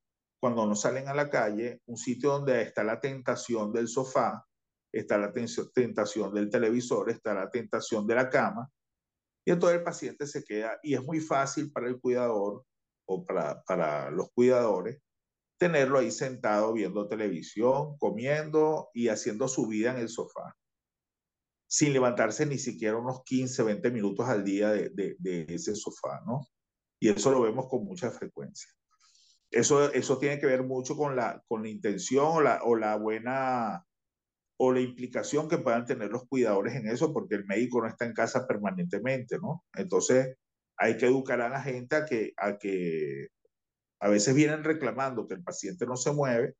cuando 0.44 0.66
no 0.66 0.74
salen 0.74 1.08
a 1.08 1.14
la 1.14 1.30
calle, 1.30 1.80
un 1.86 1.96
sitio 1.96 2.32
donde 2.32 2.60
está 2.60 2.84
la 2.84 3.00
tentación 3.00 3.72
del 3.72 3.88
sofá, 3.88 4.46
está 4.92 5.16
la 5.16 5.32
tentación 5.32 6.34
del 6.34 6.50
televisor, 6.50 7.08
está 7.08 7.32
la 7.32 7.48
tentación 7.48 8.06
de 8.06 8.14
la 8.14 8.28
cama, 8.28 8.70
y 9.42 9.52
entonces 9.52 9.78
el 9.78 9.84
paciente 9.84 10.26
se 10.26 10.44
queda, 10.44 10.78
y 10.82 10.92
es 10.92 11.02
muy 11.02 11.20
fácil 11.20 11.72
para 11.72 11.88
el 11.88 11.98
cuidador 11.98 12.62
o 13.08 13.24
para, 13.24 13.62
para 13.62 14.10
los 14.10 14.32
cuidadores 14.32 15.00
tenerlo 15.58 15.98
ahí 15.98 16.10
sentado 16.10 16.74
viendo 16.74 17.08
televisión, 17.08 17.96
comiendo 17.96 18.90
y 18.92 19.08
haciendo 19.08 19.48
su 19.48 19.66
vida 19.66 19.92
en 19.92 20.00
el 20.00 20.10
sofá, 20.10 20.54
sin 21.66 21.94
levantarse 21.94 22.44
ni 22.44 22.58
siquiera 22.58 22.98
unos 22.98 23.22
15, 23.24 23.62
20 23.62 23.90
minutos 23.90 24.28
al 24.28 24.44
día 24.44 24.72
de, 24.72 24.90
de, 24.90 25.16
de 25.18 25.46
ese 25.48 25.74
sofá, 25.74 26.20
¿no? 26.26 26.46
Y 27.00 27.08
eso 27.08 27.30
lo 27.30 27.40
vemos 27.40 27.66
con 27.66 27.82
mucha 27.86 28.10
frecuencia. 28.10 28.70
Eso, 29.54 29.92
eso 29.92 30.18
tiene 30.18 30.40
que 30.40 30.46
ver 30.46 30.64
mucho 30.64 30.96
con 30.96 31.14
la, 31.14 31.40
con 31.46 31.62
la 31.62 31.68
intención 31.68 32.26
o 32.26 32.40
la, 32.40 32.60
o 32.64 32.74
la 32.74 32.96
buena 32.96 33.86
o 34.56 34.72
la 34.72 34.80
implicación 34.80 35.48
que 35.48 35.58
puedan 35.58 35.84
tener 35.84 36.10
los 36.10 36.26
cuidadores 36.26 36.74
en 36.74 36.88
eso, 36.88 37.12
porque 37.12 37.36
el 37.36 37.44
médico 37.44 37.80
no 37.80 37.88
está 37.88 38.04
en 38.04 38.14
casa 38.14 38.46
permanentemente, 38.48 39.38
¿no? 39.38 39.64
Entonces, 39.74 40.36
hay 40.76 40.96
que 40.96 41.06
educar 41.06 41.40
a 41.40 41.48
la 41.48 41.62
gente 41.62 41.94
a 41.94 42.04
que, 42.04 42.32
a 42.36 42.58
que 42.58 43.28
a 44.00 44.08
veces 44.08 44.34
vienen 44.34 44.64
reclamando 44.64 45.26
que 45.26 45.34
el 45.34 45.42
paciente 45.44 45.86
no 45.86 45.96
se 45.96 46.12
mueve, 46.12 46.54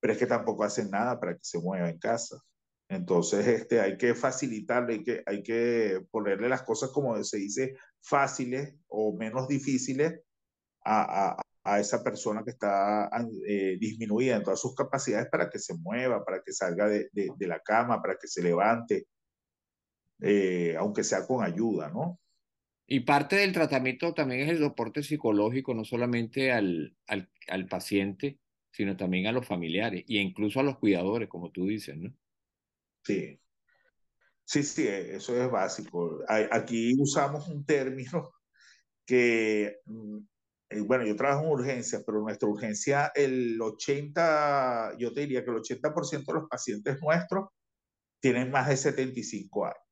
pero 0.00 0.12
es 0.12 0.18
que 0.18 0.26
tampoco 0.26 0.62
hacen 0.62 0.90
nada 0.90 1.18
para 1.18 1.34
que 1.34 1.42
se 1.42 1.58
mueva 1.58 1.90
en 1.90 1.98
casa. 1.98 2.40
Entonces, 2.88 3.46
este, 3.48 3.80
hay 3.80 3.96
que 3.96 4.14
facilitarle, 4.14 4.94
hay 4.94 5.04
que, 5.04 5.22
hay 5.26 5.42
que 5.42 6.06
ponerle 6.10 6.48
las 6.48 6.62
cosas, 6.62 6.90
como 6.90 7.22
se 7.24 7.38
dice, 7.38 7.76
fáciles 8.00 8.76
o 8.88 9.16
menos 9.16 9.48
difíciles 9.48 10.20
a, 10.84 11.30
a, 11.30 11.42
a 11.62 11.78
esa 11.78 12.02
persona 12.02 12.42
que 12.42 12.50
está 12.50 13.10
eh, 13.46 13.76
disminuida 13.78 14.36
en 14.36 14.42
todas 14.42 14.60
sus 14.60 14.74
capacidades 14.74 15.28
para 15.30 15.50
que 15.50 15.58
se 15.58 15.74
mueva, 15.74 16.24
para 16.24 16.42
que 16.42 16.52
salga 16.52 16.88
de, 16.88 17.10
de, 17.12 17.30
de 17.36 17.46
la 17.46 17.60
cama, 17.60 18.00
para 18.00 18.16
que 18.16 18.26
se 18.26 18.42
levante, 18.42 19.06
eh, 20.20 20.74
aunque 20.78 21.04
sea 21.04 21.26
con 21.26 21.44
ayuda, 21.44 21.90
¿no? 21.90 22.18
Y 22.86 23.00
parte 23.00 23.36
del 23.36 23.52
tratamiento 23.52 24.14
también 24.14 24.40
es 24.40 24.50
el 24.50 24.58
soporte 24.58 25.02
psicológico, 25.02 25.74
no 25.74 25.84
solamente 25.84 26.50
al, 26.50 26.96
al, 27.06 27.30
al 27.48 27.66
paciente, 27.66 28.40
sino 28.72 28.96
también 28.96 29.26
a 29.26 29.32
los 29.32 29.46
familiares 29.46 30.04
e 30.08 30.14
incluso 30.14 30.60
a 30.60 30.64
los 30.64 30.78
cuidadores, 30.78 31.28
como 31.28 31.52
tú 31.52 31.66
dices, 31.66 31.96
¿no? 31.96 32.12
Sí. 33.04 33.40
Sí, 34.44 34.64
sí, 34.64 34.88
eso 34.88 35.40
es 35.40 35.48
básico. 35.48 36.24
Aquí 36.26 36.92
usamos 36.98 37.46
un 37.48 37.64
término 37.64 38.32
que 39.06 39.76
mm, 39.84 40.18
eh, 40.70 40.80
bueno, 40.80 41.04
yo 41.04 41.16
trabajo 41.16 41.44
en 41.44 41.50
urgencias, 41.50 42.02
pero 42.06 42.20
nuestra 42.20 42.48
urgencia, 42.48 43.10
el 43.14 43.60
80, 43.60 44.96
yo 44.98 45.12
te 45.12 45.22
diría 45.22 45.44
que 45.44 45.50
el 45.50 45.56
80% 45.56 46.24
de 46.26 46.32
los 46.32 46.48
pacientes 46.48 47.00
nuestros 47.02 47.48
tienen 48.20 48.50
más 48.50 48.68
de 48.68 48.76
75 48.76 49.66
años. 49.66 49.84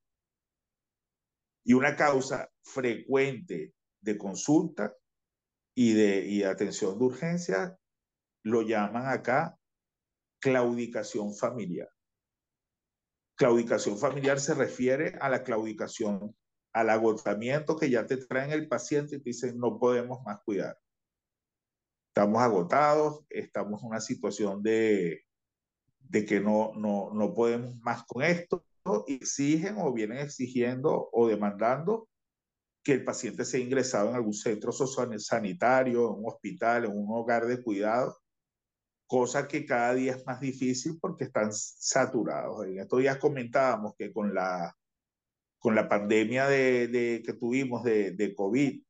Y 1.64 1.74
una 1.74 1.96
causa 1.96 2.48
frecuente 2.62 3.74
de 4.00 4.16
consulta 4.16 4.94
y 5.74 5.92
de 5.94 6.26
y 6.26 6.42
atención 6.44 6.98
de 6.98 7.04
urgencia 7.04 7.78
lo 8.44 8.62
llaman 8.62 9.08
acá 9.08 9.58
claudicación 10.40 11.34
familiar. 11.34 11.90
Claudicación 13.36 13.98
familiar 13.98 14.40
se 14.40 14.54
refiere 14.54 15.18
a 15.20 15.28
la 15.28 15.42
claudicación 15.42 16.36
al 16.72 16.90
agotamiento 16.90 17.76
que 17.76 17.90
ya 17.90 18.06
te 18.06 18.16
traen 18.16 18.52
el 18.52 18.68
paciente 18.68 19.16
y 19.16 19.18
te 19.18 19.30
dicen 19.30 19.58
no 19.58 19.78
podemos 19.78 20.22
más 20.24 20.40
cuidar. 20.42 20.78
Estamos 22.08 22.42
agotados, 22.42 23.24
estamos 23.30 23.82
en 23.82 23.88
una 23.88 24.00
situación 24.00 24.62
de, 24.62 25.24
de 26.00 26.24
que 26.24 26.40
no, 26.40 26.72
no, 26.74 27.10
no 27.12 27.34
podemos 27.34 27.76
más 27.80 28.04
con 28.04 28.22
esto, 28.22 28.64
exigen 29.06 29.76
o 29.78 29.92
vienen 29.92 30.18
exigiendo 30.18 31.08
o 31.12 31.28
demandando 31.28 32.08
que 32.82 32.92
el 32.92 33.04
paciente 33.04 33.44
sea 33.44 33.60
ingresado 33.60 34.10
en 34.10 34.16
algún 34.16 34.34
centro 34.34 34.72
sanitario, 34.72 36.06
en 36.06 36.24
un 36.24 36.30
hospital, 36.30 36.86
en 36.86 36.92
un 36.92 37.06
hogar 37.10 37.46
de 37.46 37.62
cuidado, 37.62 38.18
cosa 39.06 39.46
que 39.46 39.66
cada 39.66 39.94
día 39.94 40.12
es 40.12 40.26
más 40.26 40.40
difícil 40.40 40.98
porque 41.00 41.24
están 41.24 41.50
saturados. 41.52 42.66
En 42.66 42.78
estos 42.78 43.00
días 43.00 43.18
comentábamos 43.18 43.94
que 43.96 44.12
con 44.12 44.34
la 44.34 44.74
con 45.58 45.74
la 45.74 45.88
pandemia 45.88 46.46
de, 46.46 46.88
de 46.88 47.22
que 47.24 47.32
tuvimos 47.32 47.84
de, 47.84 48.12
de 48.12 48.34
COVID, 48.34 48.82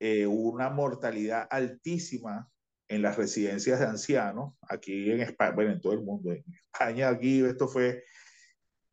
eh, 0.00 0.26
una 0.26 0.70
mortalidad 0.70 1.46
altísima 1.50 2.50
en 2.88 3.02
las 3.02 3.16
residencias 3.16 3.80
de 3.80 3.86
ancianos, 3.86 4.54
aquí 4.68 5.10
en 5.10 5.20
España, 5.20 5.52
bueno, 5.54 5.72
en 5.72 5.80
todo 5.80 5.92
el 5.92 6.02
mundo, 6.02 6.32
en 6.32 6.44
España 6.72 7.08
aquí 7.08 7.44
esto 7.44 7.68
fue, 7.68 8.04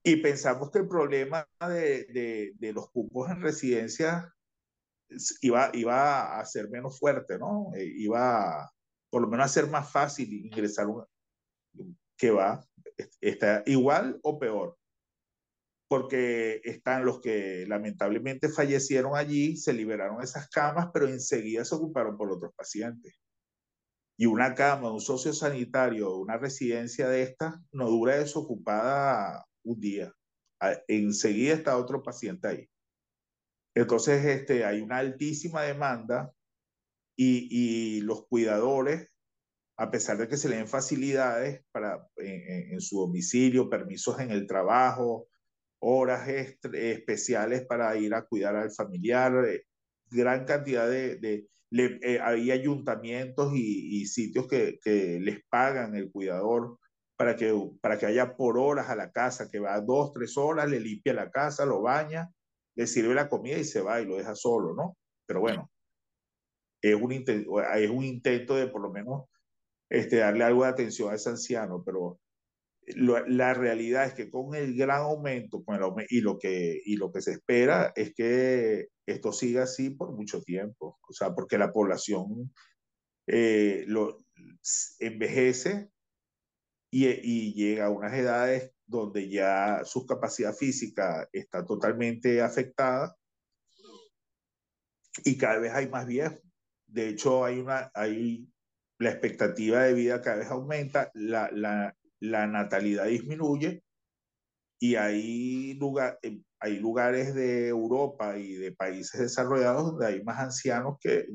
y 0.04 0.18
pensamos 0.18 0.72
que 0.72 0.80
el 0.80 0.88
problema 0.88 1.48
de, 1.60 2.06
de, 2.06 2.54
de 2.56 2.74
los 2.74 2.90
cupos 2.92 3.30
en 3.30 3.42
residencias 3.42 4.26
iba, 5.42 5.70
iba 5.74 6.40
a 6.40 6.46
ser 6.46 6.70
menos 6.70 7.00
fuerte, 7.00 7.38
¿no? 7.38 7.72
Eh, 7.76 7.86
iba 7.98 8.72
por 9.10 9.22
lo 9.22 9.28
menos 9.28 9.46
a 9.46 9.50
ser 9.50 9.68
más 9.68 9.92
fácil 9.92 10.34
ingresar 10.34 10.88
un, 10.88 11.06
que 12.18 12.32
va, 12.32 12.66
está 13.22 13.64
igual 13.66 14.20
o 14.24 14.40
peor 14.40 14.78
porque 15.88 16.62
están 16.64 17.06
los 17.06 17.22
que 17.22 17.66
lamentablemente 17.68 18.50
fallecieron 18.50 19.16
allí, 19.16 19.58
se 19.58 19.74
liberaron 19.74 20.22
esas 20.24 20.50
camas, 20.50 20.90
pero 20.94 21.08
enseguida 21.08 21.66
se 21.66 21.76
ocuparon 21.76 22.18
por 22.18 22.32
otros 22.32 22.54
pacientes. 22.56 23.16
Y 24.18 24.26
una 24.26 24.54
cama, 24.56 24.92
un 24.92 25.02
sociosanitario, 25.02 26.16
una 26.18 26.38
residencia 26.38 27.08
de 27.10 27.24
estas, 27.24 27.56
no 27.72 27.90
dura 27.90 28.18
desocupada 28.18 29.46
un 29.64 29.80
día. 29.80 30.14
Enseguida 30.88 31.56
está 31.56 31.78
otro 31.78 32.02
paciente 32.04 32.48
ahí. 32.48 32.70
Entonces, 33.76 34.24
este, 34.24 34.66
hay 34.66 34.82
una 34.82 34.98
altísima 34.98 35.64
demanda 35.64 36.32
y, 37.18 37.48
y 37.50 38.02
los 38.02 38.28
cuidadores, 38.28 39.10
a 39.78 39.90
pesar 39.90 40.18
de 40.18 40.28
que 40.28 40.38
se 40.38 40.48
le 40.48 40.58
den 40.58 40.68
facilidades 40.68 41.66
para, 41.72 42.08
en, 42.18 42.74
en 42.74 42.82
su 42.82 43.00
domicilio, 43.00 43.70
permisos 43.70 44.20
en 44.20 44.30
el 44.30 44.46
trabajo, 44.46 45.28
horas 45.84 46.28
especiales 46.28 47.66
para 47.66 47.96
ir 47.98 48.14
a 48.14 48.24
cuidar 48.24 48.56
al 48.56 48.72
familiar, 48.72 49.46
eh, 49.46 49.66
gran 50.10 50.46
cantidad 50.46 50.90
de, 50.90 51.18
de 51.18 51.48
le, 51.70 52.00
eh, 52.02 52.20
hay 52.22 52.52
ayuntamientos 52.52 53.54
y, 53.54 54.02
y 54.02 54.06
sitios 54.06 54.48
que, 54.48 54.80
que, 54.82 55.20
les 55.20 55.44
pagan 55.50 55.96
el 55.96 56.12
cuidador 56.12 56.78
para 57.18 57.36
que, 57.36 57.54
para 57.82 57.98
que 57.98 58.06
haya 58.06 58.36
por 58.36 58.58
horas 58.58 58.90
a 58.90 58.96
la 58.96 59.12
casa, 59.12 59.50
que 59.50 59.60
va 59.60 59.82
dos, 59.82 60.14
tres 60.14 60.38
horas, 60.38 60.70
le 60.70 60.80
limpia 60.80 61.14
la 61.14 61.32
casa, 61.32 61.66
lo 61.66 61.82
baña, 61.82 62.30
le 62.76 62.88
sirve 62.88 63.14
la 63.14 63.30
comida 63.30 63.58
y 63.58 63.64
se 63.64 63.82
va 63.82 64.02
y 64.02 64.06
lo 64.06 64.18
deja 64.18 64.36
solo, 64.36 64.74
¿no? 64.74 64.98
Pero 65.26 65.42
bueno, 65.42 65.70
es 66.82 66.96
un, 66.96 67.12
intento, 67.12 67.62
es 67.62 67.90
un 67.90 68.04
intento 68.04 68.56
de 68.56 68.68
por 68.68 68.82
lo 68.82 68.92
menos 68.92 69.26
este, 69.90 70.18
darle 70.18 70.44
algo 70.44 70.64
de 70.64 70.70
atención 70.70 71.12
a 71.12 71.16
ese 71.16 71.30
anciano, 71.30 71.84
pero 71.84 72.20
la 72.96 73.54
realidad 73.54 74.06
es 74.06 74.14
que 74.14 74.30
con 74.30 74.56
el 74.56 74.76
gran 74.76 75.02
aumento 75.02 75.64
con 75.64 75.76
el 75.76 76.06
y, 76.10 76.22
lo 76.22 76.38
que, 76.38 76.82
y 76.84 76.98
lo 76.98 77.12
que 77.12 77.22
se 77.22 77.32
espera 77.32 77.94
es 77.96 78.14
que 78.14 78.90
esto 79.06 79.32
siga 79.32 79.64
así 79.64 79.90
por 79.90 80.12
mucho 80.12 80.42
tiempo, 80.42 81.00
o 81.08 81.14
sea, 81.14 81.34
porque 81.34 81.58
la 81.58 81.72
población 81.72 82.54
eh, 83.28 83.86
lo, 83.88 84.18
envejece 85.00 85.90
y, 86.92 87.08
y, 87.08 87.54
llega 87.54 87.86
a 87.86 87.90
unas 87.90 88.14
edades 88.14 88.74
donde 88.86 89.30
ya 89.30 89.82
su 89.86 90.06
capacidad 90.06 90.54
física 90.54 91.28
está 91.32 91.66
totalmente 91.66 92.42
afectada 92.42 93.16
y 95.24 95.38
cada 95.38 95.60
vez 95.60 95.74
hay 95.74 95.88
más 95.90 96.06
viejos. 96.06 96.40
De 96.88 97.10
hecho, 97.10 97.46
hay 97.46 97.60
una, 97.60 97.92
hay, 97.94 98.48
la 99.00 99.12
expectativa 99.12 99.84
de 99.84 99.94
vida 99.94 100.22
cada 100.22 100.38
vez 100.38 100.48
aumenta, 100.50 101.12
la, 101.14 101.50
la, 101.52 101.96
la 102.24 102.48
natalidad 102.48 103.06
disminuye 103.06 103.84
y 104.80 104.96
hay, 104.96 105.74
lugar, 105.76 106.20
eh, 106.24 106.42
hay 106.60 106.80
lugares 106.80 107.36
de 107.36 107.68
Europa 107.68 108.38
y 108.38 108.54
de 108.54 108.72
países 108.72 109.20
desarrollados 109.20 109.92
donde 109.92 110.08
hay 110.08 110.24
más 110.24 110.40
ancianos 110.40 110.98
que 111.02 111.28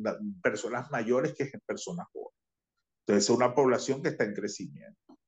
personas 0.43 0.91
mayores 0.91 1.34
que 1.34 1.51
personas 1.66 2.07
jóvenes. 2.12 2.34
Entonces 3.07 3.24
es 3.24 3.36
una 3.36 3.55
población 3.55 4.03
que 4.03 4.09
está 4.09 4.24
en 4.24 4.34
crecimiento 4.34 5.18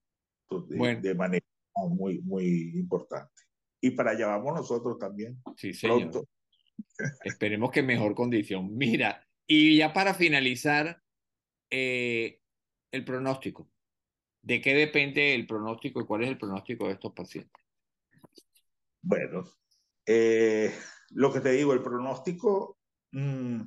de, 0.68 0.96
de 0.96 1.14
manera 1.14 1.44
muy, 1.88 2.20
muy 2.22 2.72
importante. 2.78 3.42
Y 3.82 3.90
para 3.90 4.12
allá 4.12 4.28
vamos 4.28 4.54
nosotros 4.54 4.98
también. 4.98 5.42
Sí, 5.56 5.72
señor. 5.72 6.26
Esperemos 7.24 7.70
que 7.70 7.82
mejor 7.82 8.14
condición. 8.14 8.74
Mira, 8.76 9.26
y 9.46 9.76
ya 9.76 9.92
para 9.92 10.14
finalizar, 10.14 11.02
eh, 11.70 12.40
el 12.92 13.04
pronóstico. 13.04 13.70
¿De 14.42 14.60
qué 14.60 14.74
depende 14.74 15.34
el 15.34 15.46
pronóstico 15.46 16.00
y 16.00 16.06
cuál 16.06 16.22
es 16.22 16.30
el 16.30 16.38
pronóstico 16.38 16.86
de 16.86 16.94
estos 16.94 17.12
pacientes? 17.12 17.62
Bueno, 19.02 19.44
eh, 20.06 20.72
lo 21.10 21.32
que 21.32 21.40
te 21.40 21.52
digo, 21.52 21.72
el 21.72 21.82
pronóstico 21.82 22.78
mm, 23.12 23.62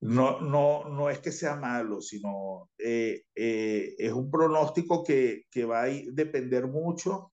no, 0.00 0.40
no, 0.40 0.88
no 0.88 1.10
es 1.10 1.18
que 1.20 1.32
sea 1.32 1.56
malo, 1.56 2.00
sino 2.00 2.70
eh, 2.78 3.24
eh, 3.34 3.94
es 3.98 4.12
un 4.12 4.30
pronóstico 4.30 5.04
que, 5.04 5.44
que 5.50 5.64
va 5.64 5.82
a 5.82 5.86
depender 5.86 6.66
mucho 6.66 7.32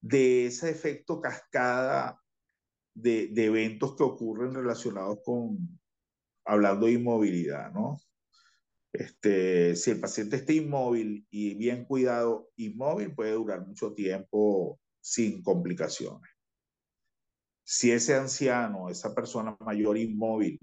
de 0.00 0.46
ese 0.46 0.70
efecto 0.70 1.20
cascada 1.20 2.22
de, 2.94 3.28
de, 3.28 3.44
eventos 3.46 3.96
que 3.96 4.04
ocurren 4.04 4.54
relacionados 4.54 5.18
con, 5.24 5.80
hablando 6.44 6.86
de 6.86 6.92
inmovilidad, 6.92 7.72
¿no? 7.72 7.98
Este, 8.92 9.76
si 9.76 9.90
el 9.90 10.00
paciente 10.00 10.36
está 10.36 10.52
inmóvil 10.52 11.26
y 11.30 11.54
bien 11.54 11.84
cuidado, 11.84 12.50
inmóvil 12.56 13.14
puede 13.14 13.32
durar 13.32 13.66
mucho 13.66 13.92
tiempo 13.92 14.80
sin 15.00 15.42
complicaciones. 15.42 16.30
Si 17.64 17.90
ese 17.92 18.14
anciano, 18.14 18.88
esa 18.88 19.14
persona 19.14 19.56
mayor 19.60 19.98
inmóvil, 19.98 20.58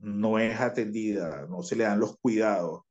no 0.00 0.38
es 0.38 0.60
atendida, 0.60 1.46
no 1.46 1.62
se 1.62 1.76
le 1.76 1.84
dan 1.84 2.00
los 2.00 2.18
cuidados 2.18 2.82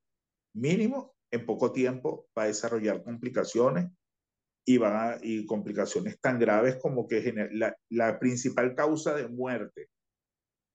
mínimos, 0.53 1.11
en 1.31 1.45
poco 1.45 1.71
tiempo 1.71 2.27
va 2.37 2.43
a 2.43 2.47
desarrollar 2.47 3.03
complicaciones 3.03 3.91
y, 4.65 4.77
van 4.77 4.95
a, 4.95 5.17
y 5.21 5.45
complicaciones 5.45 6.19
tan 6.19 6.39
graves 6.39 6.77
como 6.77 7.07
que 7.07 7.33
la, 7.51 7.75
la 7.89 8.19
principal 8.19 8.75
causa 8.75 9.15
de 9.15 9.27
muerte, 9.27 9.89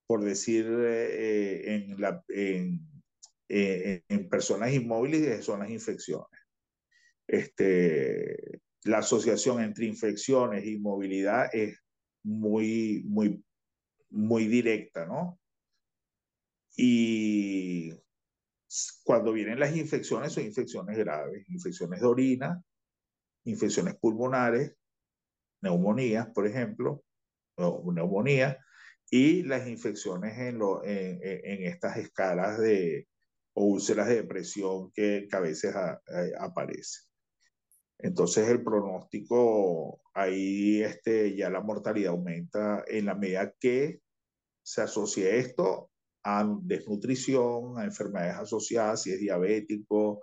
por 0.06 0.22
decir 0.22 0.66
eh, 0.68 1.74
en, 1.74 2.00
la, 2.00 2.22
en 2.28 2.93
eh, 3.48 4.02
en 4.08 4.28
personas 4.28 4.72
inmóviles 4.72 5.44
son 5.44 5.60
las 5.60 5.70
infecciones. 5.70 6.40
Este, 7.26 8.60
la 8.84 8.98
asociación 8.98 9.62
entre 9.62 9.86
infecciones 9.86 10.64
y 10.64 10.78
movilidad 10.78 11.48
es 11.52 11.78
muy, 12.22 13.02
muy, 13.06 13.42
muy 14.10 14.46
directa, 14.46 15.06
¿no? 15.06 15.38
Y 16.76 17.92
cuando 19.04 19.32
vienen 19.32 19.60
las 19.60 19.76
infecciones, 19.76 20.32
son 20.32 20.44
infecciones 20.44 20.96
graves, 20.98 21.48
infecciones 21.48 22.00
de 22.00 22.06
orina, 22.06 22.62
infecciones 23.44 23.94
pulmonares, 23.96 24.74
neumonías, 25.62 26.28
por 26.28 26.46
ejemplo, 26.46 27.04
neumonía, 27.56 28.58
y 29.10 29.42
las 29.44 29.68
infecciones 29.68 30.36
en, 30.38 30.58
lo, 30.58 30.84
en, 30.84 31.20
en 31.22 31.66
estas 31.66 31.98
escalas 31.98 32.58
de, 32.58 33.06
o 33.54 33.64
úlceras 33.64 34.08
de 34.08 34.16
depresión 34.16 34.90
que, 34.92 35.28
a 35.30 35.40
veces 35.40 35.74
aparece. 36.38 37.00
Entonces 37.98 38.48
el 38.48 38.62
pronóstico, 38.62 40.00
ahí 40.12 40.82
este, 40.82 41.34
ya 41.36 41.48
la 41.48 41.60
mortalidad 41.60 42.10
aumenta 42.10 42.84
en 42.86 43.06
la 43.06 43.14
medida 43.14 43.54
que 43.58 44.00
se 44.62 44.82
asocia 44.82 45.30
esto 45.30 45.90
a 46.24 46.46
desnutrición, 46.62 47.78
a 47.78 47.84
enfermedades 47.84 48.36
asociadas, 48.36 49.02
si 49.02 49.12
es 49.12 49.20
diabético, 49.20 50.20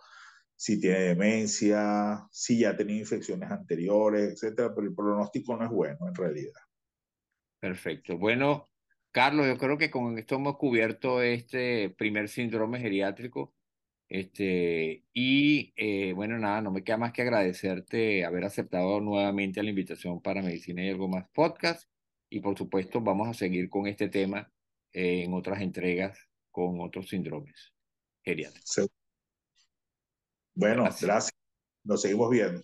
si 0.55 0.79
tiene 0.79 0.99
demencia, 0.99 2.27
si 2.31 2.59
ya 2.59 2.75
tenía 2.75 2.97
infecciones 2.97 3.49
anteriores, 3.49 4.33
etcétera, 4.33 4.73
pero 4.75 4.87
el 4.87 4.95
pronóstico 4.95 5.55
no 5.55 5.65
es 5.65 5.71
bueno 5.71 6.07
en 6.07 6.15
realidad. 6.15 6.61
Perfecto. 7.59 8.17
Bueno, 8.17 8.70
Carlos, 9.11 9.45
yo 9.45 9.57
creo 9.57 9.77
que 9.77 9.91
con 9.91 10.17
esto 10.17 10.35
hemos 10.35 10.57
cubierto 10.57 11.21
este 11.21 11.89
primer 11.89 12.29
síndrome 12.29 12.79
geriátrico. 12.79 13.53
Este, 14.07 15.05
y 15.13 15.73
eh, 15.75 16.13
bueno, 16.13 16.37
nada, 16.37 16.61
no 16.61 16.71
me 16.71 16.83
queda 16.83 16.97
más 16.97 17.13
que 17.13 17.21
agradecerte 17.21 18.25
haber 18.25 18.45
aceptado 18.45 18.99
nuevamente 18.99 19.63
la 19.63 19.69
invitación 19.69 20.21
para 20.21 20.41
Medicina 20.41 20.83
y 20.83 20.89
algo 20.89 21.07
más 21.07 21.29
podcast. 21.29 21.89
Y 22.29 22.39
por 22.39 22.57
supuesto, 22.57 23.01
vamos 23.01 23.27
a 23.27 23.33
seguir 23.33 23.69
con 23.69 23.87
este 23.87 24.07
tema 24.07 24.51
eh, 24.93 25.23
en 25.23 25.33
otras 25.33 25.61
entregas 25.61 26.17
con 26.49 26.79
otros 26.81 27.09
síndromes 27.09 27.73
geriátricos. 28.23 28.89
Bueno, 30.53 30.83
gracias. 30.83 31.31
Nos 31.83 32.01
seguimos 32.01 32.29
viendo. 32.29 32.61